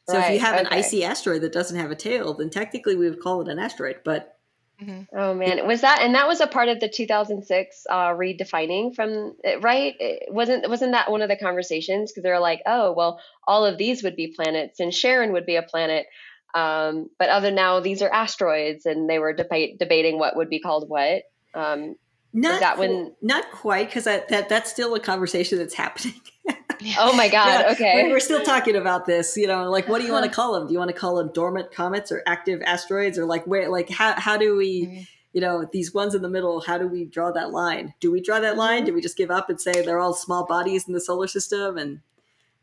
[0.07, 2.95] So if you right, have an icy asteroid that doesn't have a tail, then technically
[2.95, 4.01] we would call it an asteroid.
[4.03, 4.34] But
[4.81, 5.07] Mhm.
[5.13, 9.33] Oh man, was that and that was a part of the 2006 uh, redefining from
[9.61, 9.95] right?
[9.99, 13.77] It wasn't wasn't that one of the conversations because they're like, oh well, all of
[13.77, 16.07] these would be planets and Charon would be a planet,
[16.53, 20.59] um, but other now these are asteroids, and they were debate, debating what would be
[20.59, 21.23] called what.
[21.53, 21.95] Um,
[22.33, 26.19] not that when- not quite because that, that that's still a conversation that's happening.
[26.99, 29.35] oh my god, Yeah, okay, we- We're still talking about this.
[29.37, 30.67] You know, like what do you want to call them?
[30.67, 33.89] Do you want to call them dormant comets or active asteroids, or like where, like
[33.89, 35.07] how how do we, Mhm.
[35.33, 36.61] you know, these ones in the middle?
[36.61, 37.93] How do we draw that line?
[37.99, 38.85] Do we draw that line?
[38.85, 41.77] Do we just give up and say they're all small bodies in the solar system
[41.77, 41.99] and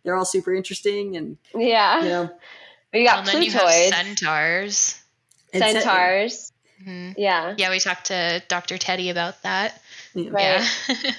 [0.04, 2.02] they're all super interesting and yeah.
[2.02, 2.30] you know
[2.92, 5.00] we got and then you have Plutoids, centaurs.
[5.52, 6.52] and se- centaurs.
[6.86, 7.14] Mhm.
[7.16, 8.76] Yeah, Yeah, we talked to Dr.
[8.76, 9.80] Teddy about that.
[10.14, 10.30] Yeah.
[10.30, 10.42] Right.
[10.88, 11.12] Yeah.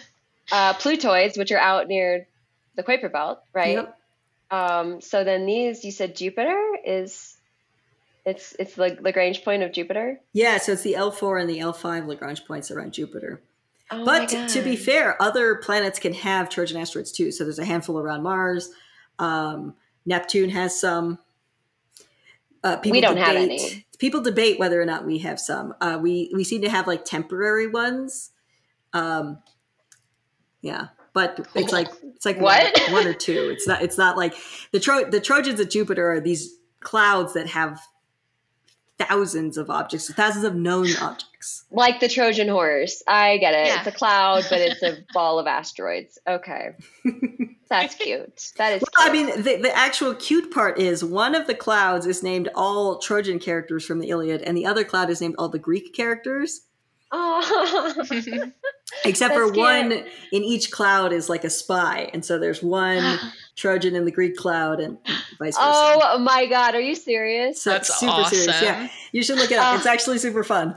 [0.52, 2.28] uh, Plutoids, which are out near
[2.76, 3.76] the Kuiper Belt, right?
[3.76, 4.00] Yep.
[4.52, 7.38] Um, so then these, you said Jupiter is,
[8.26, 10.20] it's it's the Lagrange point of Jupiter.
[10.32, 13.42] Yeah, so it's the L4 and the L5 Lagrange points around Jupiter.
[13.92, 17.32] Oh But to be fair, other planets can have Trojan asteroids too.
[17.32, 18.70] So there's a handful around Mars.
[19.20, 21.20] Um, Neptune has some.
[22.64, 23.86] Uh, people We don't have debate, any.
[24.00, 25.76] People debate whether or not we have some.
[25.82, 28.32] Uh, we we seem to have like temporary ones.
[28.94, 29.40] Um,
[30.62, 32.78] yeah, but it's like it's like What?
[32.88, 33.50] One, one or two.
[33.52, 33.82] It's not.
[33.82, 34.36] It's not like
[34.72, 37.80] the Tro- the Trojans at Jupiter are these clouds that have
[39.00, 41.66] thousands of objects, thousands of known objects.
[41.72, 43.68] like the Trojan horse, I get it.
[43.68, 43.80] Yeah.
[43.80, 46.20] It's a cloud, but it's a ball of asteroids.
[46.28, 46.70] Okay,
[47.70, 48.52] that's cute.
[48.58, 48.82] That is.
[48.82, 52.50] Well, I mean, the, the actual cute part is one of the clouds is named
[52.56, 55.94] all Trojan characters from the Iliad, and the other cloud is named all the Greek
[55.94, 56.62] characters.
[57.14, 57.94] Oh,
[59.06, 59.58] Except for That's cute.
[59.58, 59.92] one
[60.32, 63.18] in each cloud is like a spy, and so there's one
[63.56, 64.98] Trojan in the Greek cloud, and
[65.40, 65.60] vice versa.
[65.62, 67.62] oh my God, are you serious?
[67.62, 68.62] so That's it's super serious.
[68.62, 69.66] Yeah, you should look it up.
[69.66, 69.78] Ah.
[69.78, 70.76] it's actually super fun.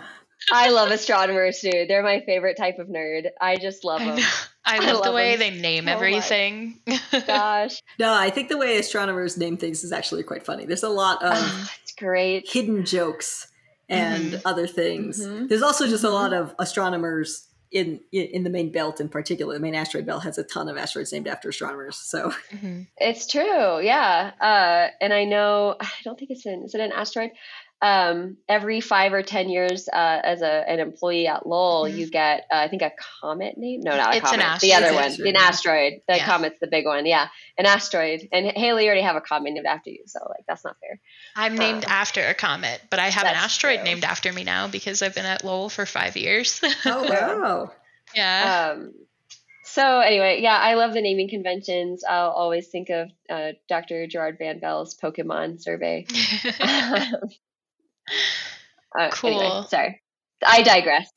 [0.52, 1.88] I love astronomers, dude.
[1.88, 3.28] They're my favorite type of nerd.
[3.40, 4.16] I just love them.
[4.16, 4.22] know.
[4.64, 5.94] I I love the way them they name so much.
[5.94, 6.80] everything.
[7.26, 10.66] Gosh, No, I think the way astronomers name things is actually quite funny.
[10.66, 12.48] There's a lot of oh, it's great.
[12.48, 13.46] hidden jokes
[13.88, 14.42] and Mhm.
[14.44, 15.24] other things.
[15.26, 15.48] Mhm.
[15.48, 19.52] There's also just a lot of astronomers in in the main belt in particular.
[19.54, 21.96] The main asteroid belt has a ton of asteroids named after astronomers.
[21.96, 22.86] So Mhm.
[22.98, 24.30] It's true, yeah.
[24.40, 27.32] Uh, and I know I don't think it's an is it an asteroid.
[27.82, 31.96] Um, every five or ten years, uh, as a an employee at Lowell, Mhm.
[31.98, 33.80] you get uh, I think a comet name.
[33.82, 34.60] No, not a It's an comet.
[34.62, 35.92] the other It's an one, asteroid, an asteroid.
[36.08, 36.24] The Yeah.
[36.26, 37.04] comet's the big one.
[37.04, 38.28] Yeah, an asteroid.
[38.32, 40.98] And Haley already have a comet named after you, so like that's not fair.
[41.36, 43.84] I'm named Uh, after a comet, but I have an asteroid true.
[43.84, 46.62] named after me now because I've been at Lowell for five years.
[46.86, 47.72] oh wow.
[48.14, 48.70] yeah.
[48.74, 48.94] Um,
[49.64, 52.04] so anyway, yeah, I love the naming conventions.
[52.08, 54.06] I'll always think of uh, Dr.
[54.06, 56.06] Gerard Van Belle's Pokemon survey.
[58.98, 59.62] Uh, anyway, Cool.
[59.64, 60.02] sorry,
[60.46, 61.10] I digress.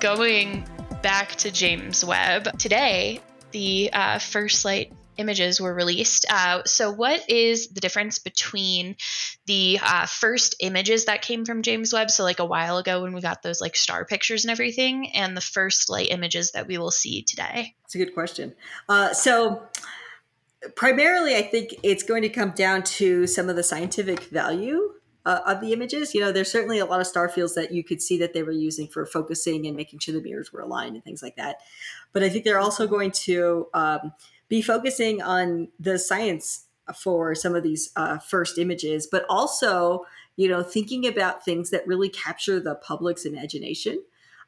[0.00, 0.68] Going
[1.02, 3.20] back to James Webb, today
[3.52, 6.26] the uh, first light images were released.
[6.28, 8.96] Uh, so, what is the difference between
[9.46, 13.14] the uh, first images that came from James Webb, so like a while ago when
[13.14, 16.78] we got those like star pictures and everything, and the first light images that we
[16.78, 17.74] will see today?
[17.84, 18.54] It's a good question.
[18.88, 19.62] Uh, so,
[20.76, 24.94] primarily, I think it's going to come down to some of the scientific value
[25.26, 26.14] uh, of the images.
[26.14, 28.42] You know, there's certainly a lot of star fields that you could see that they
[28.42, 31.56] were using for focusing and making sure the mirrors were aligned and things like that.
[32.12, 34.12] But I think they're also going to um,
[34.54, 40.04] be focusing on the science for some of these uh, first images, but also,
[40.36, 43.96] you know, thinking about things that really capture the public's imagination.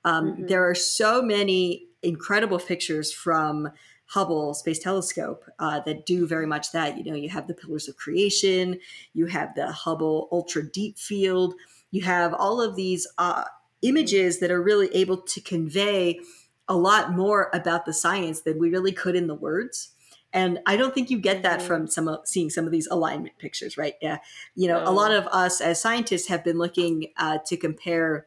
[0.04, 0.48] Um, Mhm.
[0.50, 3.68] There are so many incredible pictures from
[4.14, 6.96] Hubble Space Telescope uh, that do very much that.
[6.96, 8.78] You know, you have the pillars of creation,
[9.12, 11.54] you have the Hubble Ultra Deep Field,
[11.90, 13.42] you have all of these uh,
[13.82, 16.20] images that are really able to convey
[16.68, 19.95] a lot more about the science than we really could in the words.
[20.36, 21.66] And I don't think you get that Mhm.
[21.66, 23.94] from some of, seeing some of these alignment pictures, right?
[24.00, 24.18] Yeah,
[24.54, 28.26] you know, a lot of us as scientists have been looking uh, to compare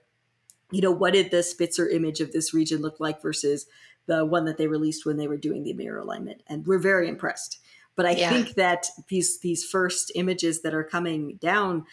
[0.71, 3.65] you know, what did the Spitzer image of this region look like versus
[4.05, 6.43] the one that they released when they were doing the mirror alignment?
[6.45, 7.57] And we're very impressed.
[7.95, 8.29] But I Yeah.
[8.29, 11.85] think that these these first images that are coming down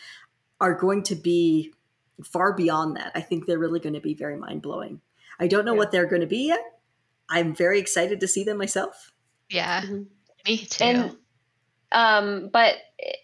[0.60, 1.72] are going to be
[2.22, 3.12] far beyond that.
[3.14, 5.00] I think they're really going to be very mind blowing.
[5.40, 5.78] I don't know Yeah.
[5.78, 6.80] what they're going to be yet.
[7.30, 9.10] I'm very excited to see them myself.
[9.48, 10.06] Yeah, Mhm.
[10.46, 10.84] me too.
[10.84, 11.16] And
[11.92, 12.76] um, but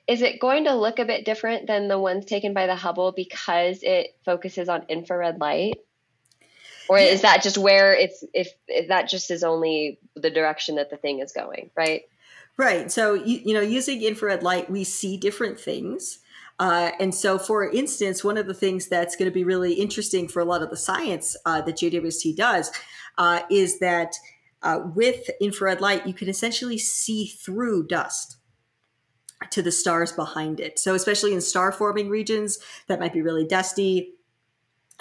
[0.07, 3.13] is it going to look a bit different than the ones taken by the Hubble
[3.13, 5.79] because it focuses on infrared light?
[6.89, 7.07] Or Yeah.
[7.07, 10.97] is that just where it's if, if that just is only the direction that the
[10.97, 12.03] thing is going, right?
[12.57, 12.93] Right.
[12.93, 16.19] So, you, you know, using infrared light, we see different things.
[16.59, 20.29] Uh, and so, for instance, one of the things that's going to be really interesting
[20.29, 22.71] for a lot of the science uh, that JWST does
[23.19, 24.15] uh, is that
[24.63, 28.37] uh, with infrared light, you can essentially see through dust
[29.51, 30.79] to the stars behind it.
[30.79, 34.15] So, especially in star forming regions that might be really dusty,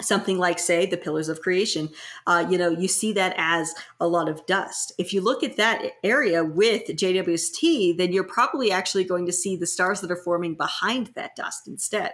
[0.00, 1.88] something like, say, the pillars of creation,
[2.26, 4.92] uh, you know, you see that as a lot of dust.
[4.98, 9.56] If you look at that area with JWST, then you're probably actually going to see
[9.56, 12.12] the stars that are forming behind that dust instead.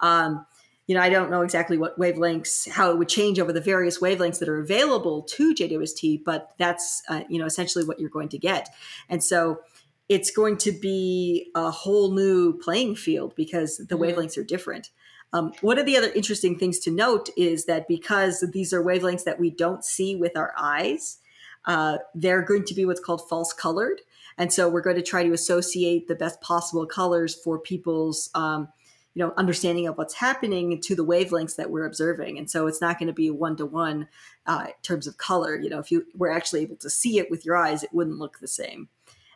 [0.00, 0.46] Um,
[0.86, 3.98] you know, I don't know exactly what wavelengths, how it would change over the various
[3.98, 8.28] wavelengths that are available to JWST, but that's, uh, you know, essentially what you're going
[8.28, 8.68] to get.
[9.08, 9.60] And so
[10.08, 14.14] it's going to be a whole new playing field because the Mhm.
[14.14, 14.90] wavelengths are different.
[15.32, 19.24] Um, one of the other interesting things to note is that because these are wavelengths
[19.24, 21.18] that we don't see with our eyes,
[21.66, 24.02] uh, they're going to be what's called false colored.
[24.38, 28.68] And so we're going to try to associate the best possible colors for people's, um,
[29.16, 32.36] you know, understanding of what's happening to the wavelengths that we're observing.
[32.38, 34.08] And so it's not going to be one to one
[34.46, 35.56] in terms of color.
[35.58, 38.18] You know, if you were actually able to see it with your eyes, it wouldn't
[38.18, 38.90] look the same.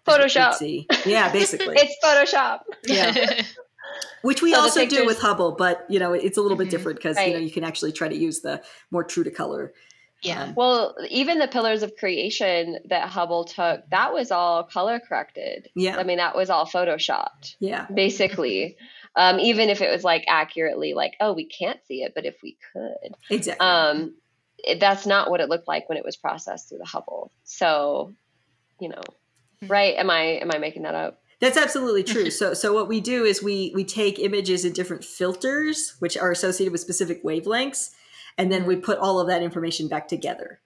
[0.07, 0.53] Photoshop.
[0.55, 0.87] see.
[1.07, 1.77] Yeah, basically.
[1.79, 2.61] It's Photoshop.
[2.85, 3.43] Yeah.
[4.23, 6.73] which we So also do with Hubble, but you know it's a little bit Mhm.
[6.73, 9.73] different because you know you can actually try to use the more true to color.
[10.23, 10.43] yeah.
[10.45, 15.71] Um, Well, even the pillars of creation that Hubble took, that was all color corrected.
[15.75, 15.97] Yeah.
[15.97, 18.77] I mean, that was all photoshopped, yeah, basically.
[19.17, 22.37] Um, even if it was like accurately, like, oh, we can't see it, but if
[22.43, 23.67] we could, exactly.
[23.67, 24.15] um,
[24.59, 27.33] it, that's not what it looked like when it was processed through the Hubble.
[27.45, 28.13] So,
[28.81, 29.03] you know,
[29.67, 29.97] right?
[29.97, 31.21] Am I am I making that up?
[31.41, 32.31] That's absolutely true.
[32.31, 36.31] so so what we do is we we take images in different filters which are
[36.31, 37.91] associated with specific wavelengths,
[38.39, 40.61] and then we put all of that information back together,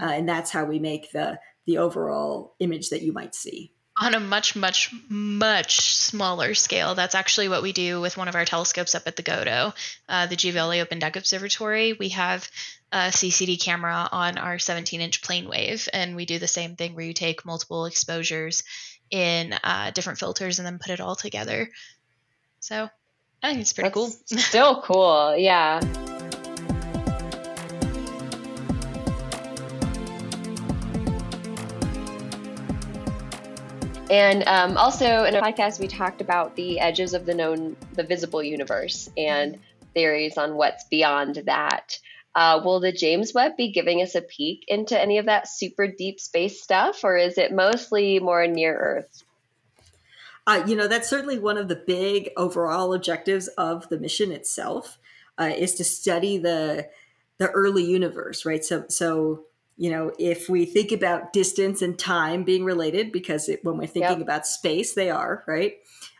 [0.00, 3.72] uh, and that's how we make the the overall image that you might see.
[3.98, 6.94] On a much much much smaller scale.
[6.94, 9.74] That's actually what we do with one of our telescopes up at the godo
[10.08, 11.94] uh, the Giovale open deck observatory.
[11.94, 12.48] We have
[12.92, 17.04] a ccd camera on our 17 inch PlaneWave and we do the same thing where
[17.04, 18.62] you take multiple exposures
[19.10, 21.70] in uh, different filters and then put it all together.
[22.60, 22.88] So
[23.42, 24.08] i think it's pretty cool.
[24.26, 25.80] Still cool, yeah.
[34.08, 38.04] And um, also in a podcast, we talked about the edges of the known, the
[38.04, 39.58] visible universe, and
[39.94, 41.98] theories on what's beyond that.
[42.34, 45.88] Uh, will the James Webb be giving us a peek into any of that super
[45.88, 49.24] deep space stuff, or is it mostly more near Earth?
[50.46, 54.98] Uh, you know, that's certainly one of the big overall objectives of the mission itself
[55.38, 56.88] uh, is to study the
[57.38, 58.64] the early universe, right?
[58.64, 59.44] So, so
[59.76, 63.86] you know, if we think about distance and time being related, because it, when we're
[63.86, 64.22] thinking Yep.
[64.22, 65.74] about space, they are right.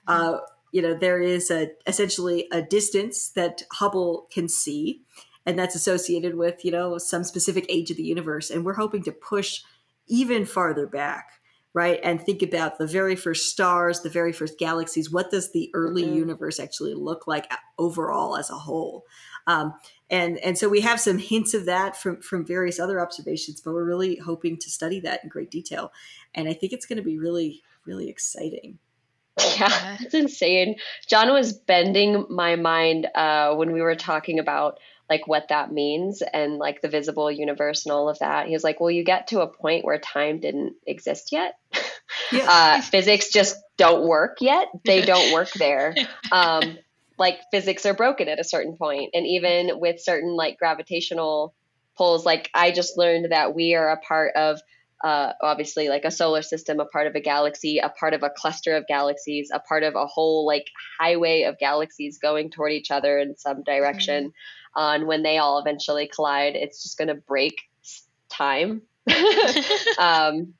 [0.06, 0.38] Uh,
[0.72, 5.02] you know, there is a essentially a distance that Hubble can see,
[5.46, 9.02] and that's associated with you know some specific age of the universe, and we're hoping
[9.04, 9.62] to push
[10.06, 11.30] even farther back
[11.74, 15.70] right and think about the very first stars the very first galaxies what does the
[15.74, 16.14] early Mhm.
[16.14, 19.04] universe actually look like overall as a whole
[19.46, 19.74] um,
[20.10, 23.72] and and so we have some hints of that from from various other observations but
[23.72, 25.92] we're really hoping to study that in great detail
[26.34, 28.78] and i think it's going to be really really exciting
[29.58, 30.76] Yeah, it's insane.
[31.06, 34.78] John was bending my mind uh, when we were talking about
[35.08, 38.46] like what that means and like the visible universe and all of that.
[38.46, 41.58] He was like, "Well, you get to a point where time didn't exist yet.
[42.32, 42.46] Yeah.
[42.48, 44.68] uh, physics just don't work yet.
[44.84, 45.94] They don't work there.
[46.32, 46.78] Um,
[47.18, 51.54] like physics are broken at a certain point, and even with certain like gravitational
[51.96, 54.60] pulls, like I just learned that we are a part of."
[55.04, 58.30] Uh, obviously, like a solar system, a part of a galaxy, a part of a
[58.30, 62.90] cluster of galaxies, a part of a whole like highway of galaxies going toward each
[62.90, 64.32] other in some direction.
[64.74, 67.60] And when they all eventually collide, it's just going to break
[68.30, 68.82] time.
[69.98, 70.54] um,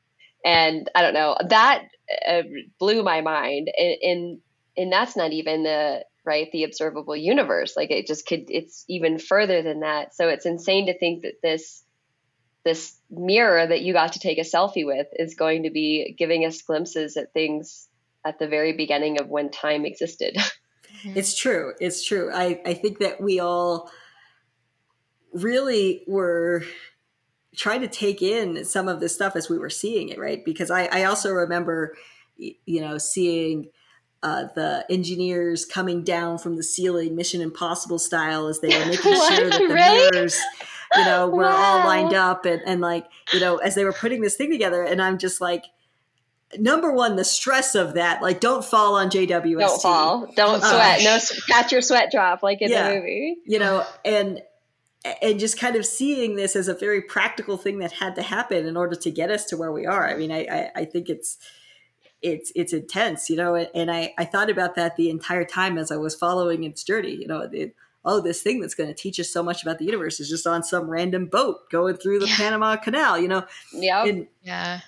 [0.45, 1.85] and I don't know that
[2.27, 2.43] uh,
[2.79, 4.39] blew my mind, and, and
[4.77, 7.77] and that's not even the right the observable universe.
[7.77, 10.15] Like it just could, it's even further than that.
[10.15, 11.83] So it's insane to think that this
[12.65, 16.45] this mirror that you got to take a selfie with is going to be giving
[16.45, 17.87] us glimpses at things
[18.25, 20.37] at the very beginning of when time existed.
[21.03, 21.19] Mm-hmm.
[21.19, 21.75] It's true.
[21.81, 22.31] It's true.
[22.33, 23.91] I, I think that we all
[25.33, 26.65] really were
[27.55, 30.45] trying to take in some of this stuff as we were seeing it, right?
[30.45, 31.97] Because I, I also remember,
[32.37, 33.69] you know, seeing
[34.23, 39.13] uh, the engineers coming down from the ceiling, Mission Impossible style, as they were making
[39.15, 40.11] sure that the Right?
[40.13, 40.41] mirrors,
[40.97, 44.23] you know, were all lined up and, and like, you know, as they were putting
[44.23, 44.83] this thing together.
[44.83, 45.65] And I'm just like,
[46.59, 50.69] number one, the stress of that, like, don't fall on JWST don't fall, don't Oh,
[50.69, 51.05] sweat, gosh.
[51.05, 51.19] no
[51.55, 52.89] catch your sweat drop like in Yeah.
[52.89, 53.37] the movie.
[53.45, 54.43] you know and
[55.23, 58.67] and just kind of seeing this as a very practical thing that had to happen
[58.67, 61.09] in order to get us to where we are i mean i i, I think
[61.09, 61.39] it's
[62.23, 65.91] it's it's intense you know and i i thought about that the entire time as
[65.91, 69.21] i was following its journey you know it, oh this thing that's going to teach
[69.21, 72.27] us so much about the universe is just on some random boat going through the
[72.27, 72.37] Yeah.
[72.37, 74.07] panama canal you know Yep.
[74.07, 74.81] and Yeah.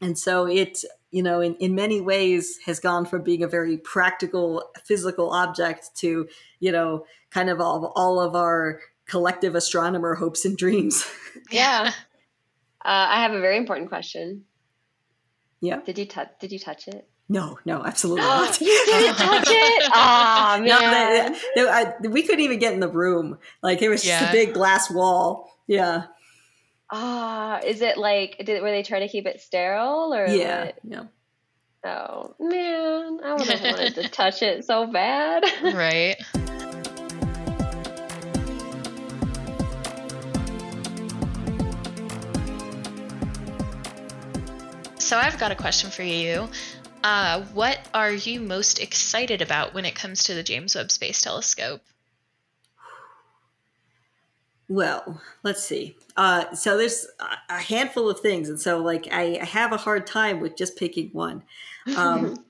[0.00, 3.76] and so it you know in, in many ways has gone from being a very
[3.78, 10.44] practical physical object to you know kind of all, all of our collective astronomer hopes
[10.44, 11.06] and dreams
[11.50, 11.92] Yeah.
[12.84, 14.45] Uh, I have a very important question.
[15.60, 16.28] Yeah Did you touch?
[16.40, 17.08] Did you touch it?
[17.28, 19.90] no no absolutely not you didn't touch it.
[19.92, 21.32] Ah No, man.
[21.32, 24.32] that- that- I- we couldn't even get in the room like it was just a
[24.32, 26.04] big glass wall yeah
[26.88, 28.36] Ah, is it like?
[28.44, 30.28] Did were they trying to keep it sterile or?
[30.28, 30.78] yeah what?
[30.84, 31.02] yeah
[31.84, 35.42] Oh man, I would have wanted to touch it so bad.
[35.62, 36.16] Right.
[45.06, 46.48] So I've got a question for you.
[47.04, 51.22] Uh, what are you most excited about when it comes to the James Webb Space
[51.22, 51.80] Telescope?
[54.68, 55.96] Well, let's see.
[56.16, 57.06] Uh, so there's
[57.48, 60.76] a- handful of things, and so like I I have a hard time with just
[60.76, 61.44] picking one.
[61.96, 62.44] Um,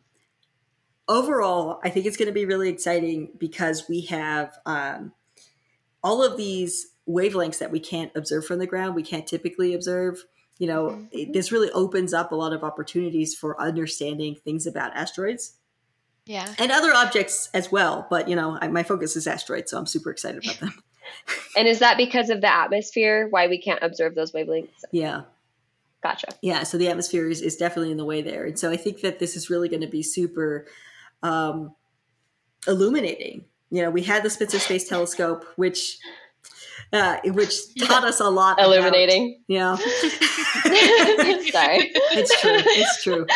[1.08, 5.12] overall, I think it's going to be really exciting because we have um,
[6.02, 8.94] all of these wavelengths that we can't observe from the ground.
[8.94, 10.24] We can't typically observe.
[10.58, 14.94] You know, it, this really opens up a lot of opportunities for understanding things about
[14.96, 15.54] asteroids
[16.24, 16.52] Yeah.
[16.58, 18.06] and other objects as well.
[18.08, 20.74] But you know, I, my focus is asteroids, so I'm super excited about them.
[21.56, 23.28] and is that because of the atmosphere?
[23.28, 24.84] Why we can't observe those wavelengths?
[24.92, 25.22] Yeah.
[26.02, 26.28] Gotcha.
[26.40, 29.00] yeah so the atmosphere is, is definitely in the way there and so i think
[29.00, 30.66] that this is really going to be super
[31.24, 31.74] um,
[32.68, 35.98] illuminating you know we had the spitzer space telescope which
[36.92, 39.40] uh, which taught us a lot about- Illuminating.
[39.48, 39.76] yeah
[40.66, 41.92] Sorry.
[42.12, 43.26] it's true it's true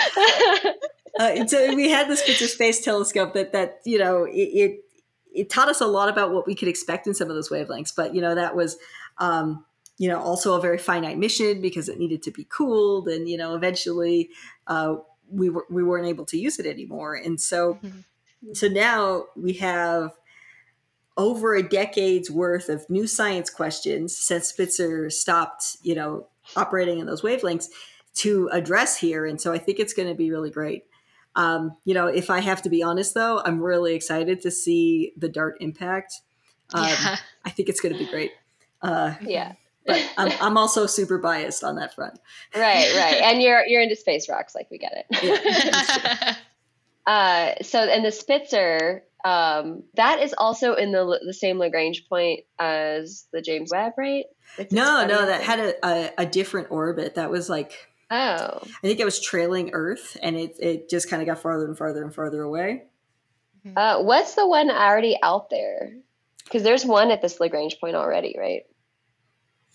[1.19, 4.85] uh, and so we had this spitzer space telescope that that you know it, it
[5.33, 7.95] it taught us a lot about what we could expect in some of those wavelengths
[7.95, 8.77] but you know that was
[9.19, 9.65] um,
[9.99, 13.37] you know also a very finite mission because it needed to be cooled and you
[13.37, 14.31] know eventually
[14.67, 14.97] uh,
[15.31, 18.05] we were we weren't able to use it anymore and so Mhm.
[18.55, 20.13] so now we have
[21.21, 27.07] over a decade's worth of new science questions since Spitzer stopped you know operating in
[27.07, 27.67] those wavelengths
[28.15, 30.85] to address here and so I think it's going to be really great
[31.37, 35.13] um, you know if I have to be honest though I'm really excited to see
[35.15, 36.15] the Dart impact
[36.73, 37.17] um, yeah.
[37.45, 38.33] I think it's going to be great
[38.81, 39.53] uh, yeah.
[39.87, 42.19] but I'm, I'm also super biased on that front.
[42.55, 43.21] Right, right.
[43.23, 46.37] And you're you're into space rocks, like we get it.
[47.11, 52.41] uh, so and the Spitzer, um, that is also in the the same Lagrange point
[52.59, 54.25] as the James Webb, right?
[54.59, 55.51] It's No, no, that think.
[55.51, 57.15] had a, a, a different orbit.
[57.17, 57.73] That was like
[58.13, 61.67] Oh, I think it was trailing Earth, and it it just kind of got farther
[61.67, 62.85] and farther and farther away.
[63.77, 65.93] uh, what's the one already out there?
[66.45, 68.63] Because there's one at this Lagrange point already, right?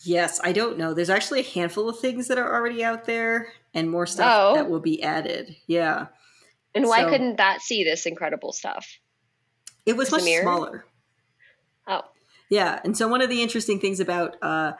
[0.03, 0.93] Yes, I don't know.
[0.93, 4.55] There's actually a handful of things that are already out there, and more stuff Oh.
[4.55, 5.55] that will be added.
[5.67, 6.07] Yeah,
[6.75, 8.99] And why So- couldn't that see this incredible stuff?
[9.85, 10.85] It was much smaller.
[11.87, 12.01] Oh,
[12.49, 14.73] Yeah, and so one of the interesting things about uh,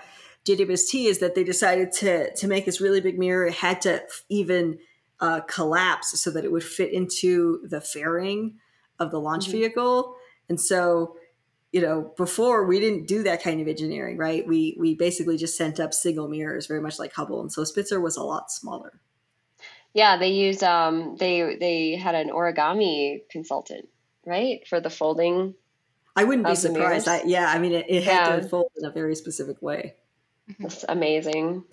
[0.46, 3.48] JWST is that they decided to to make this really big mirror.
[3.48, 4.78] It had to even
[5.20, 8.60] uh, collapse so that it would fit into the fairing
[9.00, 9.52] of the launch Mhm.
[9.54, 10.16] vehicle.
[10.50, 11.16] And so,
[11.72, 14.46] you know, before we didn't do that kind of engineering, right?
[14.46, 17.40] We we basically just sent up single mirrors, very much like Hubble.
[17.42, 19.00] And so Spitzer was a lot smaller.
[19.96, 20.18] Yeah.
[20.18, 23.88] They used um they they had an origami consultant,
[24.26, 25.56] right, for the folding.
[26.16, 27.08] I wouldn't be surprised.
[27.08, 28.36] I, yeah, I mean, it, it had Yeah.
[28.40, 29.96] to fold in a very specific way.
[30.60, 31.64] It's amazing.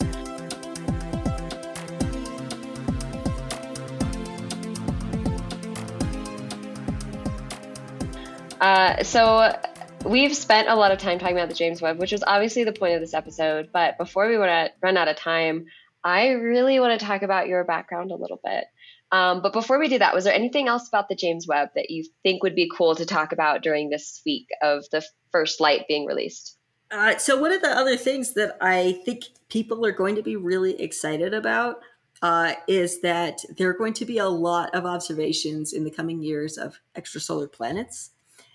[8.61, 9.59] Uh, so
[10.05, 12.73] we've spent a lot of time talking about the James Webb, which was obviously the
[12.73, 13.70] point of this episode.
[13.73, 15.66] But before we run out, run out of time,
[16.05, 18.64] I really want to talk about your background a little bit.
[19.12, 21.90] Um, but before we do that, was there anything else about the James Webb that
[21.90, 25.86] you think would be cool to talk about during this week of the first light
[25.86, 26.57] being released?
[26.90, 30.36] Uh, so one of the other things that I think people are going to be
[30.36, 31.80] really excited about
[32.22, 36.22] uh, is that there are going to be a lot of observations in the coming
[36.22, 38.11] years of extrasolar planets,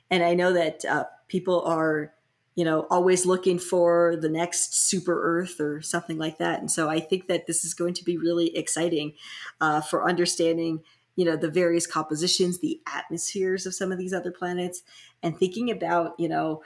[0.10, 2.14] and I know that uh, people are,
[2.58, 6.90] you know, always looking for the next super Earth or something like that, and so
[6.90, 9.14] I think that this is going to be really exciting
[9.62, 10.82] uh, for understanding.
[11.16, 14.82] You know the various compositions, the atmospheres of some of these other planets,
[15.22, 16.64] and thinking about you know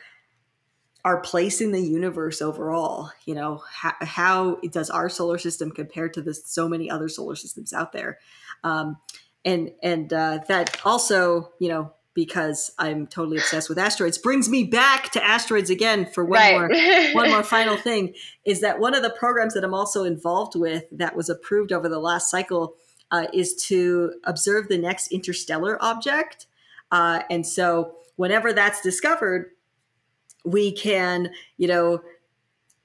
[1.04, 6.08] our place in the universe overall you know how, how does our solar system compare
[6.08, 8.20] to the so many other solar systems out there
[8.64, 8.98] um,
[9.44, 14.64] and and uh, that also you know because i'm totally obsessed with asteroids brings me
[14.64, 16.70] back to asteroids again for one more
[17.14, 18.14] one more final thing
[18.46, 21.88] is that one of the programs that I'm also involved with that was approved over
[21.88, 22.76] the last cycle
[23.12, 26.48] uh, is to observe the next interstellar object.
[26.92, 29.52] Uh, and so, whenever that's discovered,
[30.44, 32.02] we can, you know,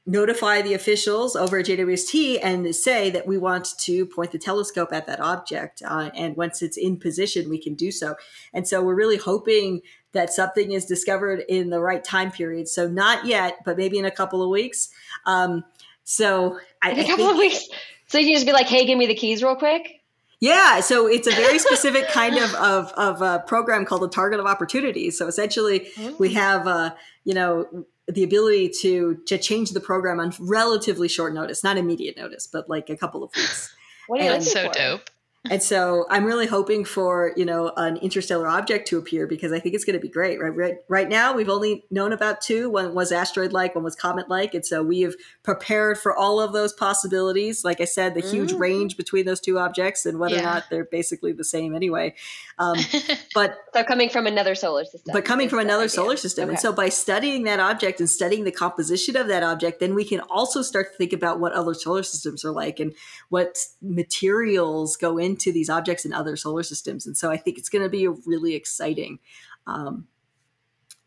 [0.06, 4.92] notify the officials over at JWST and say that we want to point the telescope
[4.92, 5.82] at that object.
[5.84, 8.14] Uh, and once it's in position, we can do so.
[8.54, 9.82] And so we're really hoping
[10.12, 12.68] that something is discovered in the right time period.
[12.68, 14.88] So not yet, but maybe in a couple of weeks.
[15.26, 15.64] Um,
[16.04, 17.68] so I, in a couple of weeks.
[18.06, 20.00] So you can just be like, "Hey, give me the keys real quick."
[20.40, 24.40] yeah, so it's a very specific kind of of, of a program called the target
[24.40, 25.18] of opportunities.
[25.18, 25.88] So essentially,
[26.18, 26.94] we have uh,
[27.24, 32.16] you know the ability to to change the program on relatively short notice, not immediate
[32.16, 33.74] notice, but like a couple of weeks.
[34.06, 34.72] What are you And looking so for?
[34.78, 35.10] dope.
[35.50, 39.58] And so I'm really hoping for, you know, an interstellar object to appear because I
[39.60, 40.40] think it's going to be great.
[40.40, 42.68] Right, right, right now, we've only known about two.
[42.70, 46.72] One was asteroid-like, one was comet-like, and so we have prepared for all of those
[46.72, 47.64] possibilities.
[47.64, 48.58] Like I said, the huge Mhm.
[48.60, 52.14] range between those two objects and whether or not they're basically the same anyway.
[52.58, 52.76] Um,
[53.34, 55.12] but So coming from another solar system.
[55.12, 55.90] but coming from another idea.
[55.90, 56.48] solar system.
[56.48, 60.04] And so by studying that object and studying the composition of that object, then we
[60.04, 62.94] can also start to think about what other solar systems are like and
[63.28, 67.06] what materials go into these objects in other solar systems.
[67.06, 69.18] And so I think it's going to be really exciting.
[69.66, 70.06] Um,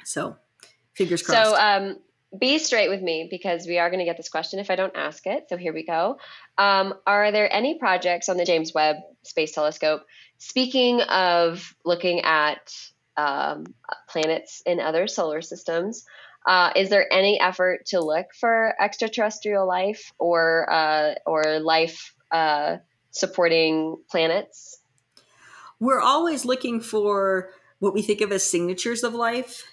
[0.03, 0.37] so
[0.93, 1.49] fingers crossed.
[1.49, 1.97] So um,
[2.37, 4.95] be straight with me because we are going to get this question if I don't
[4.95, 5.47] ask it.
[5.49, 6.19] So here we go.
[6.57, 10.05] Um, are there any projects on the James Webb Space Telescope?
[10.37, 12.73] Speaking of looking at
[13.17, 13.65] um,
[14.07, 16.05] planets in other solar systems,
[16.47, 22.77] uh, is there any effort to look for extraterrestrial life or uh, or life uh,
[23.11, 24.81] supporting planets?
[25.79, 29.63] we're always looking for what we think of as signatures of life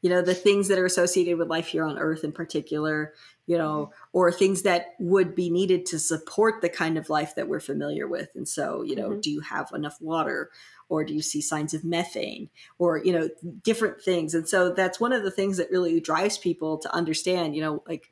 [0.00, 3.14] you know the things that are associated with life here on earth in particular
[3.46, 7.48] you know or things that would be needed to support the kind of life that
[7.48, 9.22] we're familiar with and so you know Mhm.
[9.22, 10.50] do you have enough water
[10.88, 13.28] or do you see signs of methane or you know
[13.62, 17.54] different things and so that's one of the things that really drives people to understand
[17.54, 18.10] you know like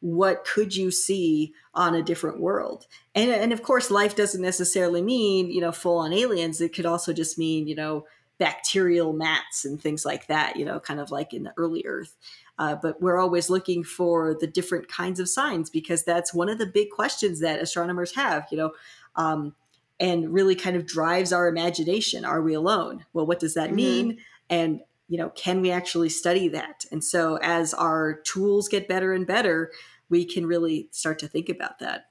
[0.00, 2.86] what could you see on a different world?
[3.14, 6.60] And and of course life doesn't necessarily mean you know full on aliens.
[6.60, 8.06] It could also just mean you know
[8.38, 12.14] bacterial mats and things like that you know kind of like in the early earth.
[12.58, 16.58] Uh, but we're always looking for the different kinds of signs because that's one of
[16.58, 18.72] the big questions that astronomers have you know
[19.16, 19.54] um,
[19.98, 22.24] and really kind of drives our imagination.
[22.24, 23.04] Are we alone?
[23.12, 23.74] Well what does that Mhm.
[23.74, 24.18] mean?
[24.48, 29.12] And you know can we actually study that and so as our tools get better
[29.12, 29.70] and better
[30.10, 32.08] we can really start to think about that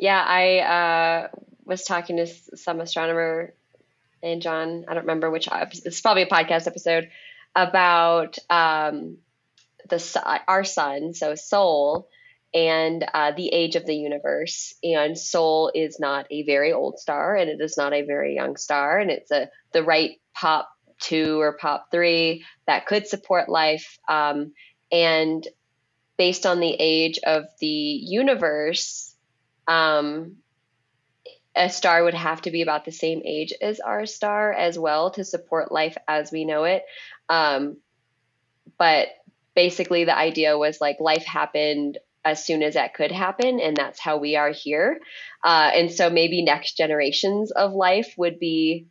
[0.00, 1.28] Yeah, I uh,
[1.66, 3.52] was talking to some astronomer
[4.22, 4.86] and John.
[4.88, 5.46] I don't remember which.
[5.84, 7.10] It's probably a podcast episode
[7.54, 9.18] about um,
[9.90, 12.08] the our sun, so Sol,
[12.54, 14.74] and uh, the age of the universe.
[14.82, 18.56] And Sol is not a very old star, and it is not a very young
[18.56, 20.70] star, and it's a the right pop
[21.00, 23.98] two or pop three that could support life.
[24.08, 24.52] Um,
[24.92, 25.46] and
[26.16, 29.14] based on the age of the universe,
[29.66, 30.36] um,
[31.56, 35.10] a star would have to be about the same age as our star as well
[35.12, 36.82] to support life as we know it.
[37.28, 37.78] Um,
[38.78, 39.08] but
[39.54, 43.98] basically, the idea was like life happened as soon as that could happen, and that's
[43.98, 45.00] how we are here.
[45.42, 48.86] Uh, and so maybe next generations of life would be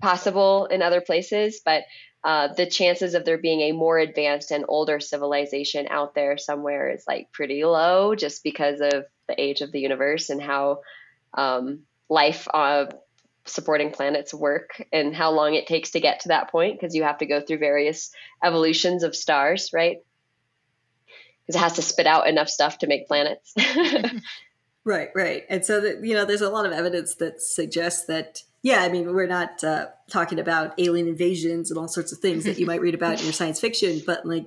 [0.00, 1.84] possible in other places, but
[2.24, 6.90] uh, the chances of there being a more advanced and older civilization out there somewhere
[6.90, 10.80] is like pretty low just because of the age of the universe and how
[11.34, 12.86] um, life uh,
[13.44, 17.04] supporting planets work and how long it takes to get to that point because you
[17.04, 18.10] have to go through various
[18.44, 19.98] evolutions of stars, right?
[21.46, 23.54] Because it has to spit out enough stuff to make planets.
[24.84, 25.44] Right, right.
[25.48, 28.88] And so, that, you know, there's a lot of evidence that suggests that, yeah, I
[28.88, 32.66] mean, we're not uh, talking about alien invasions and all sorts of things that you
[32.66, 34.46] might read about in your science fiction, but like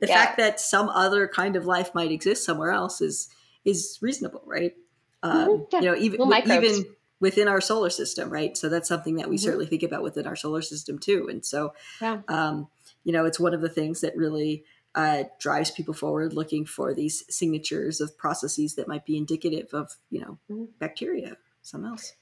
[0.00, 0.14] the Yeah.
[0.24, 3.28] fact that some other kind of life might exist somewhere else is
[3.64, 4.74] is reasonable, right?
[5.22, 5.80] Um, Mhm, yeah.
[5.80, 6.84] You know, even even
[7.20, 8.56] within our solar system, right?
[8.56, 9.40] So that's something that we Mhm.
[9.40, 11.28] certainly think about within our solar system too.
[11.28, 12.22] And so, Yeah.
[12.26, 12.68] um,
[13.04, 14.64] you know, it's one of the things that really
[14.94, 19.96] uh, drives people forward, looking for these signatures of processes that might be indicative of,
[20.10, 20.68] you know, Mhm.
[20.78, 22.12] bacteria, something else.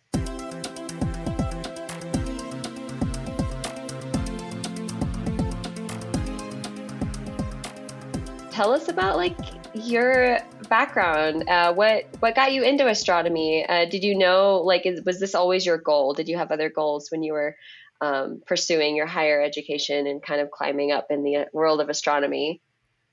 [8.50, 9.36] Tell us about like
[9.72, 11.48] your background.
[11.48, 13.64] Uh, what what got you into astronomy?
[13.66, 16.12] Uh, did you know like is, was this always your goal?
[16.12, 17.56] Did you have other goals when you were
[18.00, 22.60] um, pursuing your higher education and kind of climbing up in the world of astronomy?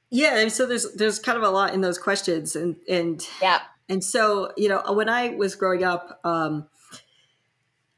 [0.10, 3.60] Yeah, and so there's there's kind of a lot in those questions, and and Yeah.
[3.90, 6.68] and so you know when I was growing up, um,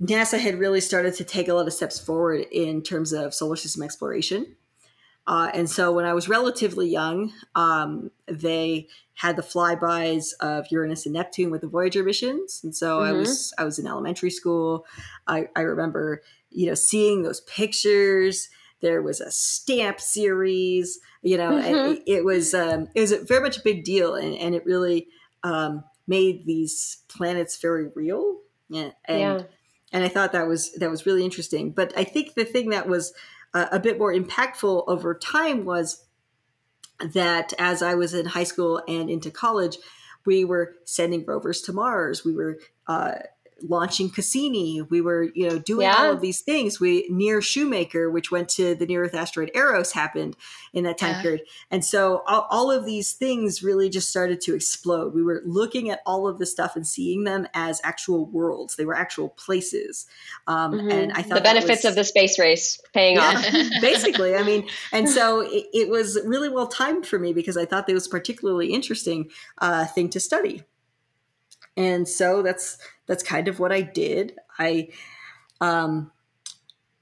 [0.02, 3.56] NASA had really started to take a lot of steps forward in terms of solar
[3.56, 4.56] system exploration.
[5.28, 11.06] Uh, and so when I was relatively young, um, they had the flybys of Uranus
[11.06, 12.62] and Neptune with the Voyager missions.
[12.64, 13.20] And so I Mhm.
[13.20, 14.88] was I was in elementary school.
[15.28, 18.50] I, I remember you know seeing those pictures.
[18.82, 21.00] There was a stamp series.
[21.22, 21.97] You know, Mhm.
[21.97, 24.66] it, it was um, it was a very much a big deal, and, and it
[24.66, 25.08] really
[25.43, 28.39] um, made these planets very real.
[28.70, 29.41] Yeah, and yeah.
[29.91, 31.72] and I thought that was that was really interesting.
[31.72, 33.14] But I think the thing that was
[33.54, 36.06] uh, a bit more impactful over time was
[37.14, 39.78] that as I was in high school and into college,
[40.26, 42.24] we were sending rovers to Mars.
[42.26, 43.16] We were uh,
[43.68, 44.82] launching Cassini.
[44.82, 45.95] We were, you know, doing Yeah.
[45.97, 46.80] all of these things.
[46.80, 50.36] We NEAR Shoemaker, which went to the near Earth asteroid Eros, happened
[50.74, 51.22] in that time Yeah.
[51.22, 51.41] period.
[51.72, 55.14] And so all, all of these things really just started to explode.
[55.14, 58.76] We were looking at all of this stuff and seeing them as actual worlds.
[58.76, 60.05] They were actual places.
[60.47, 60.91] Um, Mhm.
[60.93, 63.45] And I thought the benefits was- of the space race paying yeah, off.
[63.82, 64.36] basically.
[64.36, 67.88] I mean, and so it, it was really well timed for me because I thought
[67.88, 69.30] that was a particularly interesting
[69.60, 70.64] uh, thing to study.
[71.78, 74.34] And so that's that's kind of what I did.
[74.58, 74.90] I,
[75.62, 76.12] um,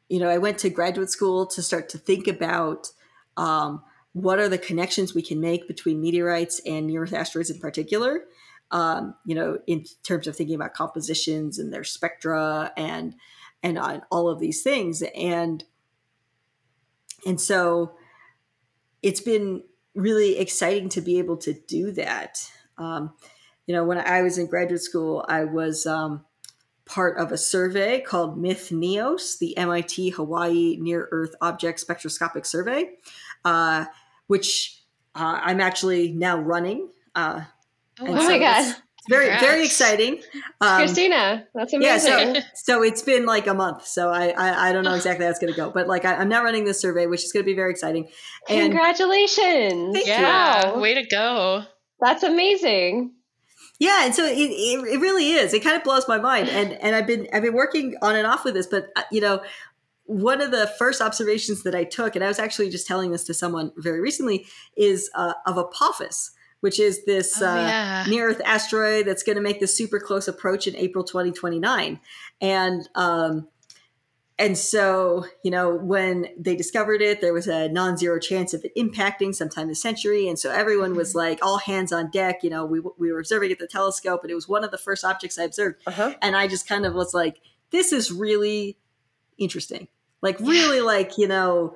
[0.10, 2.88] you know, I went to graduate school to start to think about
[3.36, 7.60] um, what are the connections we can make between meteorites and near Earth asteroids in
[7.60, 8.22] particular.
[8.72, 13.16] Um, you know, in terms of thinking about compositions and their spectra and
[13.64, 15.64] and on all of these things and
[17.26, 17.94] and so
[19.02, 19.64] it's been
[19.96, 22.38] really exciting to be able to do that
[22.78, 23.14] um,
[23.68, 26.26] you know when i was in graduate school i was um,
[26.86, 32.90] part of a survey called MITHNEOS the mit hawaii near earth object spectroscopic survey
[33.46, 33.86] uh,
[34.28, 34.82] which
[35.16, 37.42] uh, i'm actually now running uh,
[38.00, 38.76] Oh, and Oh so my God.
[39.00, 40.22] it's very very exciting
[40.62, 42.12] um, Cristina, that's amazing.
[42.12, 42.42] yeah, amazing.
[42.44, 45.32] so so it's been like a month, so I I, I don't know exactly how
[45.32, 47.44] it's going to go, but like I, I'm now running this survey, which is going
[47.44, 48.08] to be very exciting.
[48.50, 49.94] And Congratulations.
[49.96, 50.14] Thank you.
[50.14, 50.80] Yeah, Wow.
[50.80, 51.64] way to go.
[52.00, 53.14] That's amazing.
[53.80, 55.54] Yeah, and so it, it, it really is.
[55.54, 58.26] It kind of blows my mind, and and I've been I've been working on and
[58.26, 59.42] off with this, but uh, you know.
[60.10, 63.26] One of the first observations that I took, and I was actually just telling this
[63.26, 64.46] to someone very recently,
[64.78, 69.42] is uh, of Apophis, which is this Oh, uh, near Earth asteroid that's going to
[69.42, 72.00] make the super close approach in April 2029.
[72.40, 73.50] And um,
[74.40, 78.76] and so you know when they discovered it, there was a non-zero chance of it
[78.76, 82.44] impacting sometime this century, and so everyone was like all hands on deck.
[82.44, 84.78] You know, we we were observing at the telescope, and it was one of the
[84.78, 86.14] first objects I observed, Uh-huh.
[86.22, 87.38] and I just kind of was like,
[87.72, 88.78] this is really
[89.38, 89.88] interesting.
[90.22, 91.76] Like really, like you know.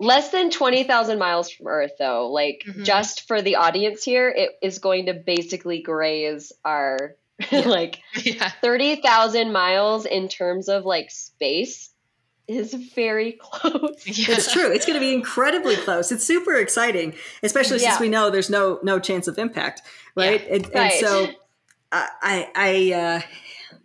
[0.00, 2.30] less than 20,000 miles from Earth, though.
[2.30, 2.84] Like, Mhm.
[2.84, 7.16] just for the audience here, it is going to basically graze our,
[7.52, 8.50] like, Yeah.
[8.60, 11.90] 30,000 miles in terms of like space
[12.46, 14.02] is very close.
[14.06, 14.34] Yeah.
[14.36, 14.72] It's true.
[14.72, 16.10] It's going to be incredibly close.
[16.10, 17.90] It's super exciting, especially Yeah.
[17.90, 19.82] since we know there's no no chance of impact,
[20.16, 20.40] right?
[20.48, 20.92] And, and Right.
[20.94, 21.28] so,
[21.92, 23.20] I, I, I uh,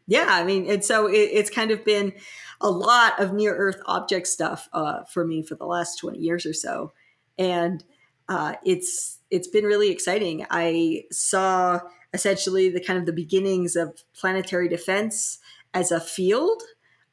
[0.07, 2.13] yeah, I mean, and so it, it's kind of been
[2.61, 6.45] a lot of near Earth object stuff uh, for me for the last twenty years
[6.45, 6.91] or so,
[7.37, 7.83] and
[8.29, 10.45] uh, it's it's been really exciting.
[10.49, 11.81] I saw
[12.13, 15.39] essentially the kind of the beginnings of planetary defense
[15.73, 16.61] as a field.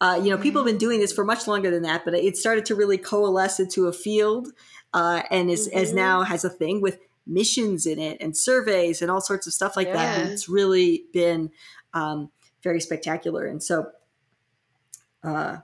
[0.00, 2.36] Uh, you know, people have been doing this for much longer than that, but it
[2.36, 4.48] started to really coalesce into a field,
[4.92, 5.94] uh, and is as Mhm.
[5.94, 9.76] now has a thing with missions in it and surveys and all sorts of stuff
[9.76, 10.18] like that.
[10.18, 11.50] And it's really been
[11.92, 12.30] um,
[12.62, 13.90] very spectacular, and so
[15.22, 15.58] uh,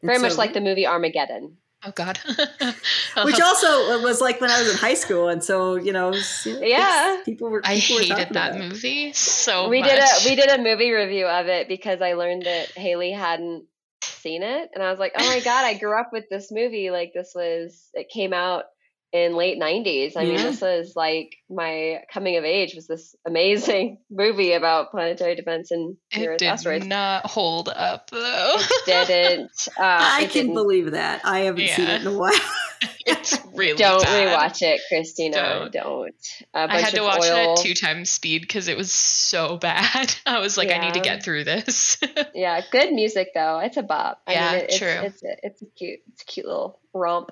[0.00, 1.57] and Very much like the movie Armageddon.
[1.84, 2.18] Oh God.
[3.24, 6.44] which also was like when I was in high school, and so you know, was-
[6.46, 7.22] you know, Yeah.
[7.24, 7.60] people were.
[7.64, 9.90] I people were hated talking that movie so we much.
[9.90, 13.64] did a we did a movie review of it because I learned that Haley hadn't
[14.02, 16.90] seen it, and I was like, oh my god, I grew up with this movie.
[16.90, 18.64] Like this was it came out
[19.12, 20.12] in late '90s.
[20.16, 25.34] I mean, this was like my coming of age was this amazing movie about planetary
[25.34, 26.86] defense and near It did asteroids.
[26.86, 28.54] not hold up though.
[28.86, 29.68] It didn't.
[29.78, 30.54] Uh, I it can didn't.
[30.54, 31.22] believe that.
[31.24, 32.32] I haven't seen it in a while.
[33.06, 34.28] it's really Don't bad.
[34.52, 35.36] rewatch it, Cristina.
[35.36, 35.72] Don't.
[35.72, 36.14] Don't.
[36.54, 38.90] A I bunch had to of watch it at two times speed because it was
[38.92, 40.14] so bad.
[40.26, 41.96] I was like, I need to get through this.
[42.34, 43.58] Yeah, good music though.
[43.60, 44.20] It's a bop.
[44.26, 44.88] I Yeah, mean, it, it's, true.
[44.88, 47.30] It's a, it's a cute, it's a cute little romp.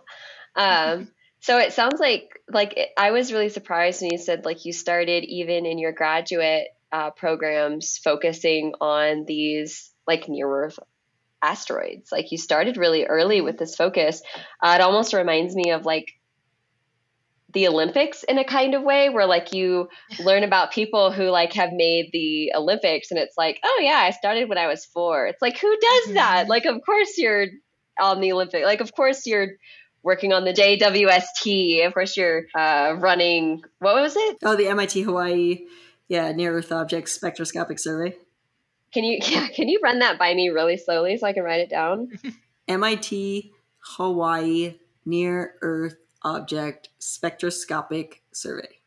[0.55, 1.09] Um,
[1.47, 4.73] so it sounds like like it, I was really surprised when you said like you
[4.73, 10.81] started even in your graduate uh, programs focusing on these like near Earth
[11.41, 12.11] asteroids.
[12.11, 14.23] Like you started really early with this focus.
[14.61, 16.15] Uh, it almost reminds me of like
[17.55, 19.89] the Olympics in a kind of way where like you
[20.19, 24.11] learn about people who like have made the Olympics and it's like, oh yeah, I
[24.11, 25.29] started when I was four.
[25.29, 26.47] It's like who does that?
[26.47, 26.49] Mhm.
[26.49, 27.47] Like of course you're
[28.01, 29.53] on the Olympic like of course you're
[30.07, 31.85] working on the JWST.
[31.85, 34.39] Of course you're uh, running what was it?
[34.45, 35.67] Oh, the MIT Hawaii,
[36.07, 38.17] yeah, near Earth Objects spectroscopic survey.
[38.95, 41.61] Can you yeah, can you run that by me really slowly so I can write
[41.61, 42.13] it down?
[42.69, 48.81] MIT Hawaii near Earth object spectroscopic survey.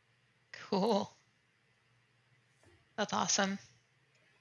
[0.70, 1.14] cool.
[2.98, 3.60] That's awesome.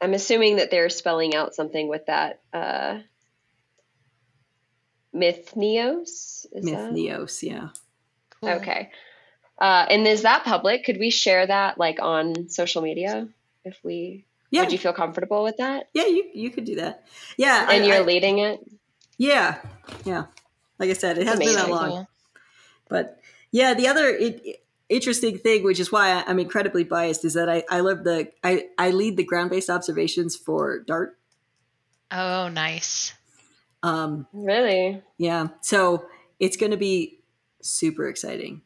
[0.00, 3.00] I'm assuming that they're spelling out something with that uh
[5.14, 6.46] MITHNEOS?
[6.52, 7.68] Is that- MITHNEOS, yeah.
[8.40, 8.50] Cool.
[8.50, 8.90] Okay.
[9.60, 10.84] Uh, and is that public?
[10.84, 13.28] Could we share that like on social media
[13.64, 15.88] if we Yeah, would you feel comfortable with that?
[15.92, 17.06] yeah, you you could do that.
[17.36, 18.60] Yeah, And I- you're I- leading it?
[19.16, 19.58] yeah,
[20.04, 20.26] yeah.
[20.78, 22.06] Like I said, it hasn't been that long.
[22.88, 27.48] But yeah, the other it, interesting thing, which is why I'm incredibly biased, is that
[27.48, 31.18] I I love the I I lead the ground based observations for Dart.
[32.12, 33.12] Oh, nice.
[33.82, 35.02] Um, Really?
[35.18, 36.06] yeah, so
[36.40, 37.20] it's going to be
[37.62, 38.62] super exciting.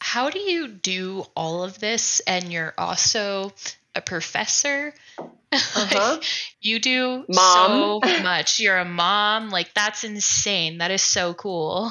[0.00, 3.52] How do you do all of this and you're also
[3.94, 4.94] a professor?
[5.18, 6.18] Uh-huh.
[6.64, 8.00] You do Mom.
[8.04, 8.60] so much.
[8.60, 9.50] You're a mom.
[9.50, 10.78] Like that's insane.
[10.78, 11.90] That is so cool.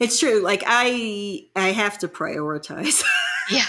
[0.00, 0.40] It's true.
[0.42, 3.02] Like I I have to prioritize.
[3.50, 3.64] Yeah.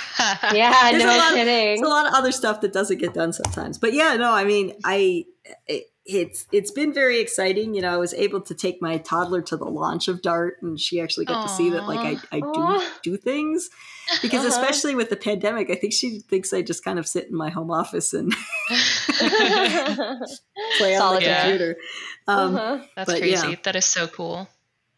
[0.54, 1.66] Yeah, There's a no lot of- kidding.
[1.78, 3.80] There's a lot of other stuff that doesn't get done sometimes.
[3.80, 5.26] But yeah, no, I mean, I
[5.68, 7.74] it, it's it's been very exciting.
[7.74, 10.80] You know, I was able to take my toddler to the launch of Dart, and
[10.80, 12.00] she actually got to see that like
[12.32, 13.70] I, I do do things.
[14.22, 14.50] Because Uh-huh.
[14.50, 17.50] especially with the pandemic, I think she thinks I just kind of sit in my
[17.50, 18.34] home office and
[18.68, 21.42] play on the Solitaire.
[21.42, 21.76] computer.
[22.28, 22.78] Um, Uh-huh.
[22.96, 23.48] That's But, crazy.
[23.52, 23.56] yeah.
[23.64, 24.48] That is so cool.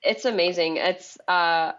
[0.01, 0.77] It's amazing.
[0.77, 1.73] It's uh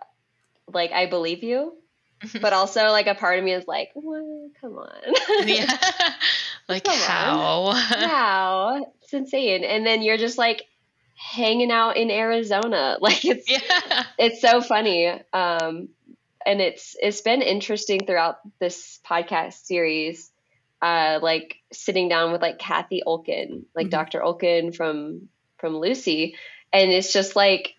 [0.72, 1.72] like I believe you,
[2.40, 4.90] but also like a part of me is like, well, come on.
[5.48, 5.66] yeah.
[6.68, 7.76] like Come on.
[7.76, 8.86] how?
[9.02, 9.64] it's insane.
[9.64, 10.64] And then you're just like
[11.14, 12.96] hanging out in Arizona.
[13.00, 14.04] Like it's yeah.
[14.18, 15.08] it's so funny.
[15.32, 15.88] Um
[16.44, 20.30] and it's it's been interesting throughout this podcast series.
[20.80, 23.90] Uh like sitting down with like Cathy Olkin, like Mhm.
[23.90, 24.20] Dr.
[24.20, 26.36] Olkin from from Lucy.
[26.72, 27.74] And it's just like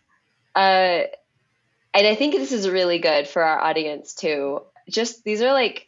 [0.56, 1.02] uh
[1.94, 4.62] and I think this is really good for our audience too.
[4.90, 5.88] Just these are like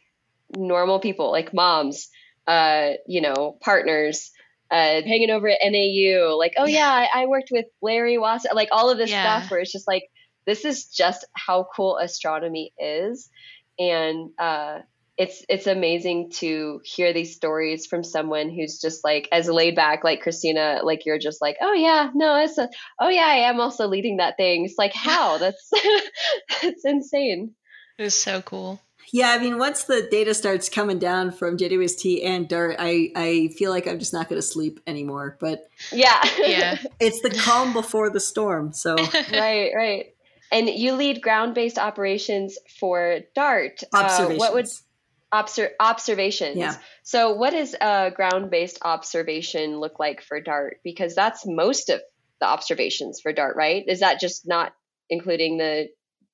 [0.56, 2.08] normal people, like moms,
[2.46, 4.30] uh, you know, partners,
[4.70, 8.68] uh, hanging over at NAU, like, oh yeah, I, I worked with Larry Wasser, like
[8.72, 9.40] all of this Yeah.
[9.40, 10.04] stuff where it's just like,
[10.46, 13.28] this is just how cool astronomy is.
[13.78, 14.80] And uh,
[15.18, 20.02] it's it's amazing to hear these stories from someone who's just like as laid back
[20.04, 22.68] like Cristina like you're just like oh yeah no it's a,
[23.00, 25.70] oh yeah I am also leading that thing it's like how that's
[26.62, 27.54] that's insane
[27.98, 28.80] It was so cool.
[29.12, 33.48] Yeah, I mean, once the data starts coming down from JWST and Dart, I, I
[33.58, 35.36] feel like I'm just not going to sleep anymore.
[35.40, 36.78] But yeah Yeah.
[37.00, 38.72] it's the calm before the storm.
[38.72, 38.94] So
[39.32, 40.06] right right
[40.52, 44.38] and you lead ground based operations for Dart Uh, observations.
[44.38, 44.68] what would
[45.32, 46.56] obser- observations.
[46.56, 46.76] Yeah.
[47.02, 50.80] So, what does a ground based observation look like for Dart?
[50.84, 52.00] Because that's most of
[52.40, 53.84] the observations for Dart, right?
[53.86, 54.72] Is that just not
[55.08, 55.88] including the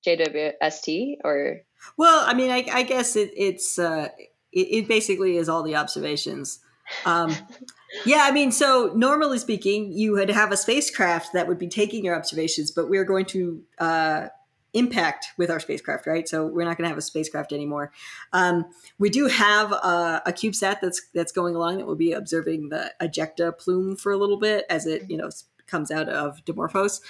[0.06, 1.62] JWST or?
[1.96, 4.08] Well, I mean, I, I guess it, it's uh,
[4.52, 6.60] it, it basically is all the observations.
[7.04, 7.34] Um,
[8.06, 12.04] yeah, I mean, so normally speaking, you would have a spacecraft that would be taking
[12.04, 14.28] your observations, but we're going to uh,
[14.76, 16.28] impact with our spacecraft, right?
[16.28, 17.90] So we're not going to have a spacecraft anymore.
[18.32, 18.66] Um,
[18.98, 22.92] we do have a, a CubeSat that's that's going along that will be observing the
[23.00, 25.30] ejecta plume for a little bit as it you know
[25.66, 27.00] comes out of Dimorphos.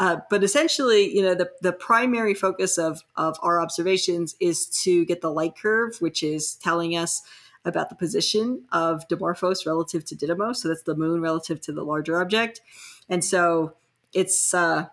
[0.00, 5.04] Uh, but essentially, you know, the, the primary focus of, of our observations is to
[5.04, 7.20] get the light curve, which is telling us
[7.66, 10.56] about the position of Dimorphos relative to Didymos.
[10.56, 12.62] So that's the moon relative to the larger object.
[13.10, 13.74] And so
[14.14, 14.86] it's uh,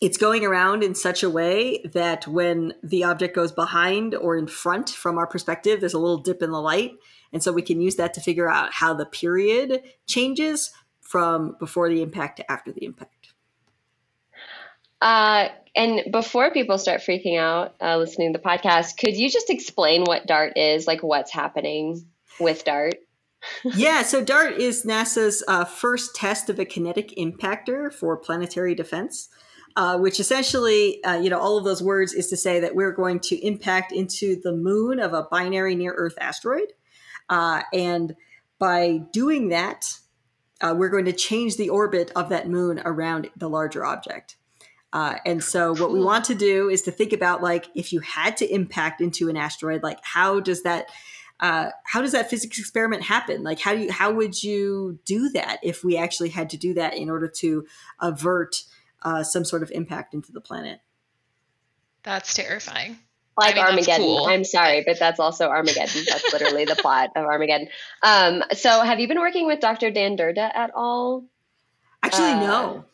[0.00, 4.46] it's going around in such a way that when the object goes behind or in
[4.46, 6.92] front from our perspective, there's a little dip in the light.
[7.32, 11.88] And so we can use that to figure out how the period changes from before
[11.88, 13.32] the impact to after the impact.
[15.00, 19.50] Uh, and before people start freaking out uh, listening to the podcast, could you just
[19.50, 22.04] explain what DART is, like what's happening
[22.40, 22.96] with DART?
[23.64, 29.28] yeah, so DART is NASA's uh, first test of a kinetic impactor for planetary defense,
[29.76, 32.92] uh, which essentially, uh, you know, all of those words is to say that we're
[32.92, 36.72] going to impact into the moon of a binary near Earth asteroid.
[37.28, 38.16] Uh, and
[38.58, 39.98] by doing that,
[40.60, 44.36] uh, we're going to change the orbit of that moon around the larger object.
[44.92, 48.00] Uh, and so, what we want to do is to think about like if you
[48.00, 50.86] had to impact into an asteroid, like how does that
[51.40, 53.42] uh, how does that physics experiment happen?
[53.42, 56.74] Like, how do you how would you do that if we actually had to do
[56.74, 57.66] that in order to
[58.00, 58.64] avert
[59.02, 60.80] uh, some sort of impact into the planet?
[62.02, 62.98] That's terrifying.
[63.36, 64.04] Like mean, Armageddon.
[64.04, 64.26] cool.
[64.26, 66.02] I'm sorry, but that's also Armageddon.
[66.08, 67.68] That's literally the plot of Armageddon.
[68.02, 69.90] Um, so, have you been working with Dr.
[69.92, 71.24] Dan Durda at all?
[72.02, 72.84] Actually, Uh, no,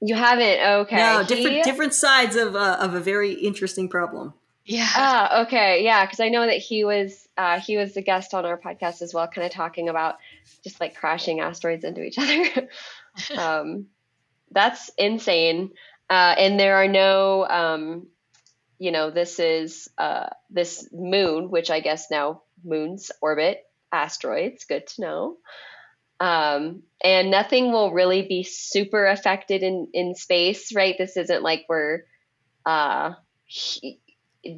[0.00, 0.60] You haven't.
[0.82, 0.96] Okay.
[0.96, 4.34] no, He- different different sides of uh, of a very interesting problem.
[4.64, 4.86] Yeah.
[4.94, 8.44] Ah, okay, yeah, because I know that he was uh, he was a guest on
[8.44, 10.16] our podcast as well, kind of talking about
[10.62, 12.68] just like crashing asteroids into each other.
[13.40, 13.86] um,
[14.50, 15.70] that's insane,
[16.10, 18.06] uh, and there are no, um,
[18.78, 24.64] you know, this is uh, this moon, which I guess now moons orbit asteroids.
[24.64, 25.36] Good to know.
[26.20, 30.96] Um, and nothing will really be super affected in in space, right?
[30.98, 32.02] This isn't like we're
[32.66, 33.12] uh,
[33.44, 34.00] he-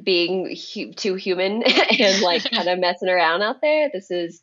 [0.03, 1.63] being hu- too human
[1.99, 3.89] and like kind of messing around out there.
[3.93, 4.41] This is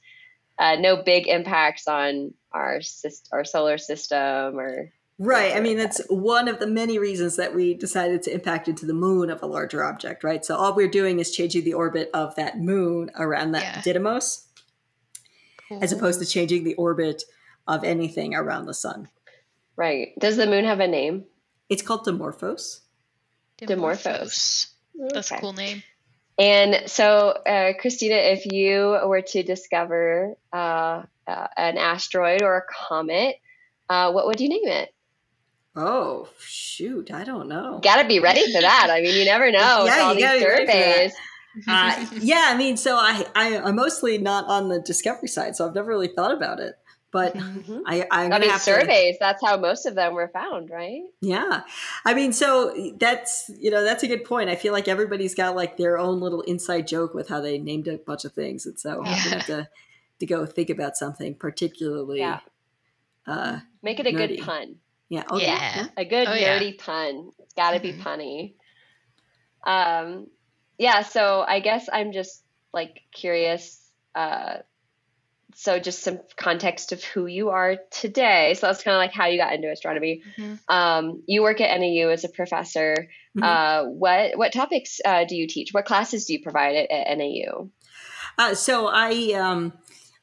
[0.58, 5.56] uh, no big impacts on our syst- our solar system or Right.
[5.56, 8.94] I mean, it's one of the many reasons that we decided to impact into the
[8.94, 10.44] moon of a larger object, right?
[10.44, 13.80] So all we're doing is changing the orbit of that moon around that Yeah.
[13.94, 14.44] Didymos,
[15.82, 17.24] as opposed to changing the orbit
[17.66, 19.08] of anything around the sun.
[19.76, 20.12] right.
[20.18, 21.24] Does the moon have a name?
[21.68, 22.80] It's called Dimorphos.
[23.60, 24.68] Dimorphos.
[24.94, 25.38] That's Okay.
[25.38, 25.82] a cool name.
[26.38, 32.62] And so, uh, Cristina, if you were to discover uh, uh, an asteroid or a
[32.88, 33.36] comet,
[33.88, 34.92] uh, what would you name it?
[35.76, 37.12] Oh, shoot.
[37.12, 37.78] I don't know.
[37.82, 38.88] Got to be ready for that.
[38.90, 39.84] I mean, you never know.
[39.84, 40.94] with Yeah, all you these gotta be ready for that.
[40.94, 41.12] surveys.
[41.66, 45.66] Uh, yeah, I mean, so I, I, I'm mostly not on the discovery side, so
[45.66, 46.76] I've never really thought about it.
[47.10, 47.82] But Mhm.
[47.84, 48.64] I, I'm I mean, have to.
[48.64, 49.16] surveys.
[49.18, 51.00] That's how most of them were found, right?
[51.20, 51.62] Yeah.
[52.04, 54.50] I mean, so that's, you know, that's a good point.
[54.50, 57.88] I feel like everybody's got like their own little inside joke with how they named
[57.88, 58.64] a bunch of things.
[58.66, 59.68] And so I'm going to have to,
[60.20, 62.20] to go think about something particularly.
[62.20, 62.40] Yeah.
[63.26, 64.36] Uh, Make it a Nerdy.
[64.36, 64.76] good pun.
[65.08, 65.24] Yeah.
[65.30, 65.46] Okay.
[65.46, 65.86] Yeah.
[65.96, 66.58] A good Oh, yeah.
[66.58, 67.30] nerdy pun.
[67.38, 68.02] It's got to be Mhm.
[68.02, 68.54] punny.
[69.66, 70.26] Um,
[70.78, 71.02] yeah.
[71.02, 72.42] So I guess I'm just
[72.72, 73.80] like curious.
[74.14, 74.58] Uh,
[75.54, 78.54] so just some context of who you are today.
[78.54, 80.22] So that's kind of like how you got into astronomy.
[80.38, 80.58] Mhm.
[80.68, 83.08] Um, you work at NAU as a professor.
[83.36, 83.42] Mhm.
[83.42, 85.72] Uh, what what topics uh, do you teach?
[85.72, 87.70] What classes do you provide at, at NAU?
[88.36, 89.72] Uh, so I um,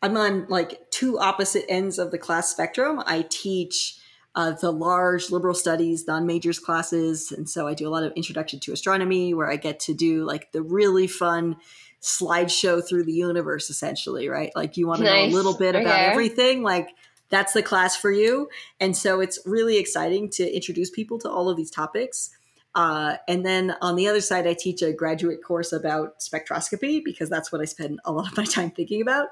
[0.02, 3.02] I'm on like two opposite ends of the class spectrum.
[3.06, 3.98] I teach
[4.36, 8.60] uh, the large liberal studies non-majors classes, and so I do a lot of introduction
[8.62, 11.56] to astronomy, where I get to do like the really fun
[12.02, 14.52] slideshow through the universe, essentially, right?
[14.56, 16.06] Like you want to know a little bit about Okay.
[16.06, 16.62] everything.
[16.62, 16.90] Like
[17.30, 18.50] that's the class for you.
[18.80, 22.30] And so it's really exciting to introduce people to all of these topics.
[22.76, 27.30] Uh, and then on the other side, I teach a graduate course about spectroscopy because
[27.30, 29.30] that's what I spend a lot of my time thinking about.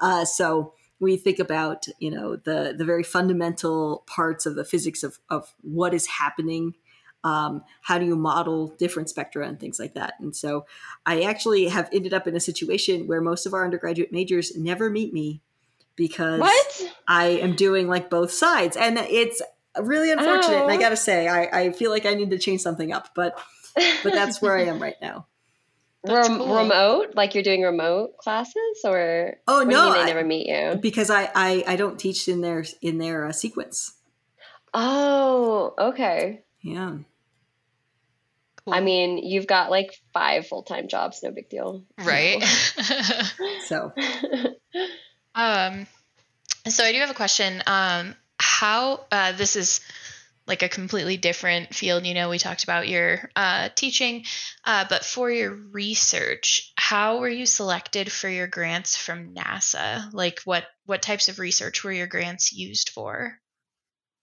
[0.00, 5.02] Uh, so we think about you know the the very fundamental parts of the physics
[5.02, 6.74] of of what is happening.
[7.24, 10.14] Um, how do you model different spectra and things like that?
[10.20, 10.66] And so
[11.04, 14.88] I actually have ended up in a situation where most of our undergraduate majors never
[14.88, 15.42] meet me
[15.96, 16.92] because What?
[17.08, 19.42] I am doing like both sides, and it's
[19.80, 20.62] really unfortunate.
[20.62, 20.80] And I Oh.
[20.80, 23.38] got to say, I, I feel like I need to change something up, but
[24.02, 25.26] but that's where I am right now.
[26.04, 26.56] That's Rem- cool.
[26.56, 27.14] Remote?
[27.14, 30.78] Like you're doing remote classes, or Oh no, you I- they never meet you?
[30.80, 33.94] because I, I I don't teach in their in their uh, sequence.
[34.74, 36.42] Oh, okay.
[36.62, 36.98] Yeah.
[38.64, 38.74] Cool.
[38.74, 41.20] I mean, you've got like five full time jobs.
[41.22, 41.84] No big deal.
[41.98, 42.42] right.
[43.66, 43.92] So
[45.34, 45.86] Um,
[46.66, 47.62] so I do have a question.
[47.66, 49.80] Um, how uh, this is
[50.46, 52.06] like a completely different field.
[52.06, 54.24] You know, we talked about your uh, teaching,
[54.68, 60.12] uh, but for your research, how were you selected for your grants from NASA?
[60.12, 63.40] Like, what what types of research were your grants used for?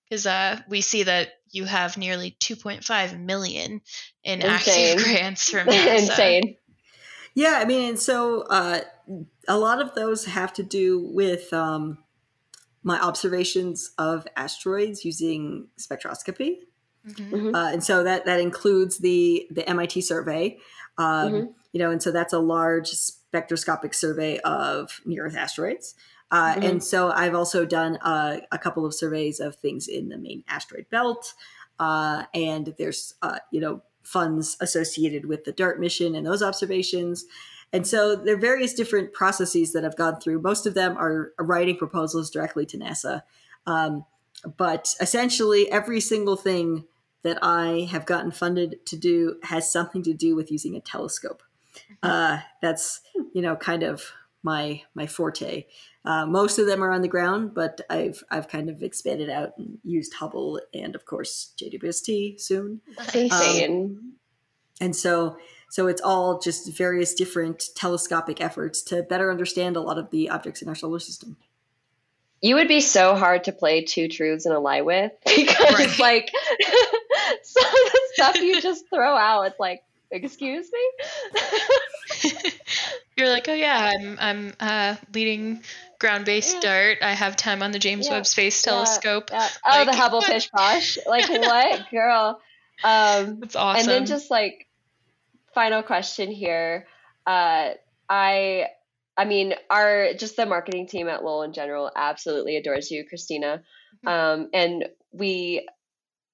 [0.08, 3.82] Because uh, we see that you have nearly 2.5 million
[4.24, 5.00] in Insane.
[5.00, 5.98] active grants from NASA.
[5.98, 6.58] Insane.
[7.34, 8.82] yeah, I mean, and so uh,
[9.48, 11.98] a lot of those have to do with um,
[12.84, 16.60] my observations of asteroids using spectroscopy.
[17.08, 17.30] Mhm.
[17.32, 17.56] Mhm.
[17.56, 20.58] uh, and so that that includes the the MIT survey,
[20.98, 21.54] um, Mhm.
[21.72, 25.96] you know, and so that's a large spectroscopic survey of near Earth asteroids.
[26.32, 26.70] Uh, Mhm.
[26.70, 30.44] And so I've also done uh, a couple of surveys of things in the main
[30.48, 31.34] asteroid belt,
[31.80, 37.26] uh, and there's uh, you know funds associated with the DART mission and those observations.
[37.74, 40.40] And so there are various different processes that I've gone through.
[40.42, 43.24] Most of them are writing proposals directly to NASA.
[43.66, 44.06] Um,
[44.58, 46.86] but essentially, every single thing
[47.26, 51.42] that I have gotten funded to do has something to do with using a telescope.
[52.04, 53.02] Uh, that's
[53.34, 54.12] you know kind of
[54.44, 55.66] my my forte.
[56.06, 59.58] Uh, most of them are on the ground, but I've I've kind of expanded out
[59.58, 62.82] and used Hubble and of course JWST soon.
[62.96, 64.14] That's insane.
[64.80, 65.38] And so
[65.72, 70.30] so it's all just various different telescopic efforts to better understand a lot of the
[70.30, 71.38] objects in our solar system.
[72.42, 76.00] You would be so hard to play two truths and a lie with because Right.
[76.00, 76.32] like
[77.44, 79.82] some of the stuff you just throw out it's like
[80.12, 82.32] excuse me
[83.18, 85.62] You're like, oh yeah, I'm I'm uh, leading
[86.00, 86.60] ground-based Yeah.
[86.62, 86.98] dart.
[87.02, 88.16] I have time on the James Yeah.
[88.16, 89.30] Webb Space Telescope.
[89.32, 89.48] yeah.
[89.66, 92.42] oh the Like- hubble pish posh like what girl
[92.84, 93.80] um That's awesome.
[93.80, 94.68] and then just like
[95.54, 96.86] final question here
[97.26, 97.70] uh
[98.10, 98.68] i
[99.18, 103.62] i mean our just the marketing team at lowell in general absolutely adores you cristina.
[104.06, 104.10] Mhm.
[104.10, 105.66] um and we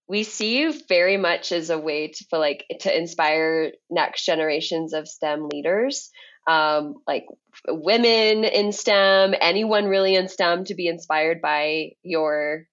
[0.07, 4.91] we see you very much as a way to for like to inspire next generations
[4.93, 6.09] of stem leaders.
[6.47, 7.27] Um like
[7.67, 12.67] women in stem anyone really in stem to be inspired by your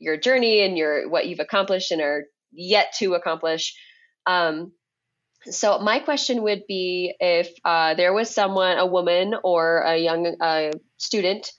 [0.00, 3.74] your journey and your what you've accomplished and are yet to accomplish.
[4.26, 4.72] Um
[5.50, 10.36] so my question would be if uh, there was someone a woman or a young
[10.40, 11.52] uh, student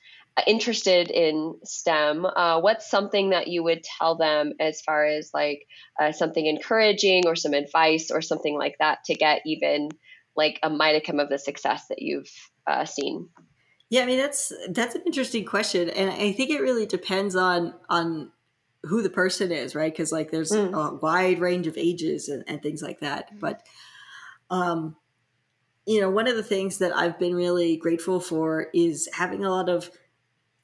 [0.47, 5.67] interested in stem uh, what's something that you would tell them as far as like
[6.01, 9.89] uh, something encouraging or some advice or something like that to get even
[10.35, 12.31] like a modicum of the success that you've
[12.67, 13.29] uh, seen?
[13.89, 17.75] Yeah, I mean that's that's an interesting question, and I think it really depends on
[17.89, 18.31] on
[18.83, 19.91] who the person is, right?
[19.93, 20.73] Because like there's Mm.
[20.73, 23.33] a wide range of ages and, and things like that.
[23.33, 23.39] Mhm.
[23.39, 23.65] But
[24.49, 24.95] um,
[25.85, 29.49] you know, one of the things that I've been really grateful for is having a
[29.49, 29.89] lot of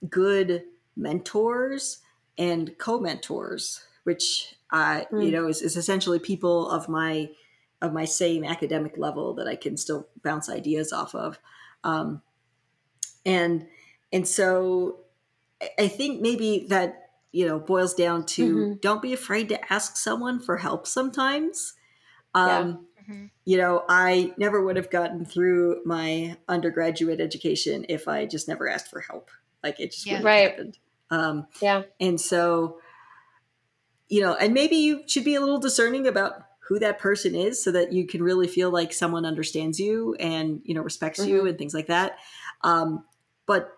[0.10, 0.64] good
[0.96, 2.00] mentors
[2.38, 5.32] and co-mentors, which uh, you Mm.
[5.32, 7.30] know is, is essentially people of my
[7.82, 11.40] of my same academic level that I can still bounce ideas off of.
[11.84, 12.22] Um,
[13.26, 13.68] and
[14.12, 15.00] and so
[15.62, 18.82] I- I think maybe that you know boils down to Mhm.
[18.82, 21.74] don't be afraid to ask someone for help sometimes.
[22.36, 22.60] Yeah.
[22.60, 23.32] Um, Mhm.
[23.46, 28.70] You know, I never would have gotten through my undergraduate education if I just never
[28.70, 29.32] asked for help.
[29.64, 30.14] Like it just Yeah.
[30.14, 30.52] wouldn't Right.
[30.52, 30.78] happened.
[31.12, 32.80] Um, yeah and so,
[34.10, 37.64] you know, and maybe you should be a little discerning about who that person is
[37.64, 41.42] so that you can really feel like someone understands you and, you know, respects you
[41.44, 41.50] Mhm.
[41.50, 42.18] and things like that.
[42.64, 43.06] Um,
[43.48, 43.72] but,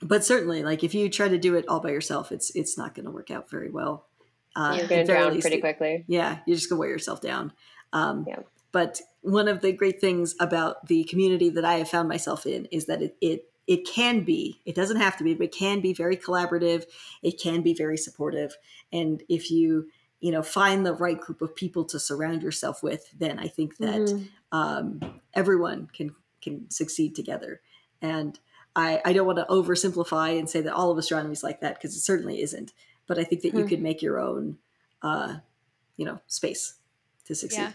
[0.00, 2.94] but certainly like if you try to do it all by yourself, it's, it's not
[2.94, 4.06] going to work out very well.
[4.54, 6.38] Uh, you're going to drown least pretty quickly Yeah.
[6.46, 7.52] You're just gonna wear yourself down.
[7.92, 8.40] Um, Yeah.
[8.72, 12.66] but one of the great things about the community that I have found myself in
[12.66, 15.80] is that it, it it can be it doesn't have to be but it can
[15.80, 16.84] be very collaborative
[17.22, 18.56] it can be very supportive
[18.92, 19.88] and if you
[20.20, 23.76] you know find the right group of people to surround yourself with then i think
[23.78, 24.28] that Mhm.
[24.52, 27.60] um, everyone can can succeed together
[28.00, 28.38] and
[28.76, 31.74] I, I don't want to oversimplify and say that all of astronomy is like that
[31.74, 32.72] because it certainly isn't
[33.08, 33.68] but i think that you Hmm.
[33.68, 34.58] could make your own
[35.02, 35.36] uh,
[35.96, 36.74] you know space
[37.24, 37.72] to succeed Yeah.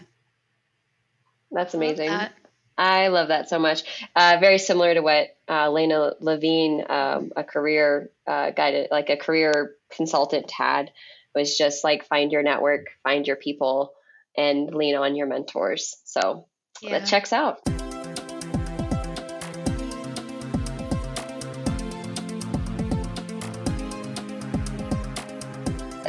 [1.50, 2.08] That's Love amazing.
[2.08, 2.32] that.
[2.78, 3.82] I love that so much.
[4.16, 9.18] Uh, very similar to what uh, Lena Levine, um, a career uh, guided, like a
[9.18, 10.90] career consultant, had
[11.34, 13.92] was just like find your network, find your people,
[14.36, 15.96] and lean on your mentors.
[16.04, 16.46] So
[16.80, 17.00] Yeah.
[17.00, 17.60] that checks out.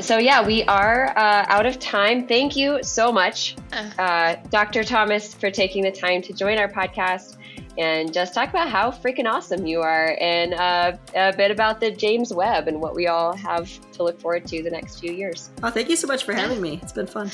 [0.04, 2.28] So yeah, we are uh, out of time.
[2.28, 4.84] Thank you so much, Uh, uh, Dr.
[4.84, 7.38] Thomas, for taking the time to join our podcast
[7.78, 11.90] and just talk about how freaking awesome you are and uh, a bit about the
[11.90, 15.50] James Webb and what we all have to look forward to the next few years.
[15.64, 17.32] oh thank you so much for having me it's been fun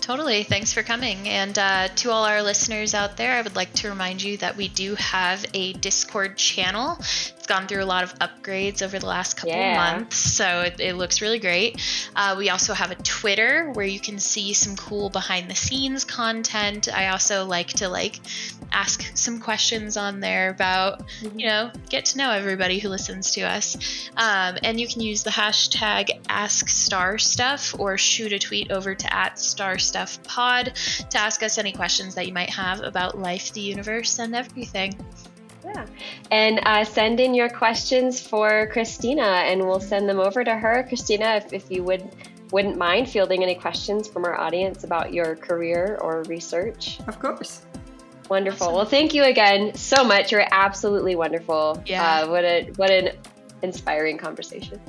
[0.00, 0.42] Totally.
[0.44, 1.28] Thanks for coming.
[1.28, 4.56] And uh, to all our listeners out there, I would like to remind you that
[4.56, 6.98] we do have a Discord channel.
[7.50, 9.74] Gone through a lot of upgrades over the last couple Yeah.
[9.74, 11.82] months, so it, it looks really great.
[12.14, 16.04] Uh, we also have a Twitter where you can see some cool behind the scenes
[16.04, 16.88] content.
[16.94, 18.20] I also like to like
[18.70, 21.02] ask some questions on there about
[21.36, 23.76] you know get to know everybody who listens to us
[24.16, 28.94] um, and you can use the hashtag ask star stuff or shoot a tweet over
[28.94, 30.72] to at star stuff pod
[31.10, 34.94] to ask us any questions that you might have about life the universe and everything
[35.74, 35.86] Yeah.
[36.30, 40.84] And uh, send in your questions for Cristina and we'll send them over to her.
[40.88, 42.08] Cristina, if, if you would
[42.52, 46.98] wouldn't mind fielding any questions from our audience about your career or research.
[47.06, 47.62] of course
[48.30, 48.68] Wonderful.
[48.68, 48.76] Awesome.
[48.76, 50.30] Well, thank you again so much.
[50.30, 51.82] You're absolutely wonderful.
[51.84, 52.20] Yeah.
[52.22, 53.16] Uh, what a what an
[53.62, 54.80] inspiring conversation.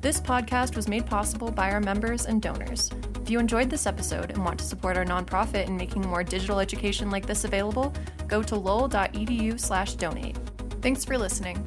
[0.00, 2.90] This podcast was made possible by our members and donors.
[3.22, 6.58] If you enjoyed this episode and want to support our nonprofit in making more digital
[6.58, 7.94] education like this available,
[8.26, 10.36] go to lowell.edu slash donate.
[10.80, 11.64] Thanks for listening.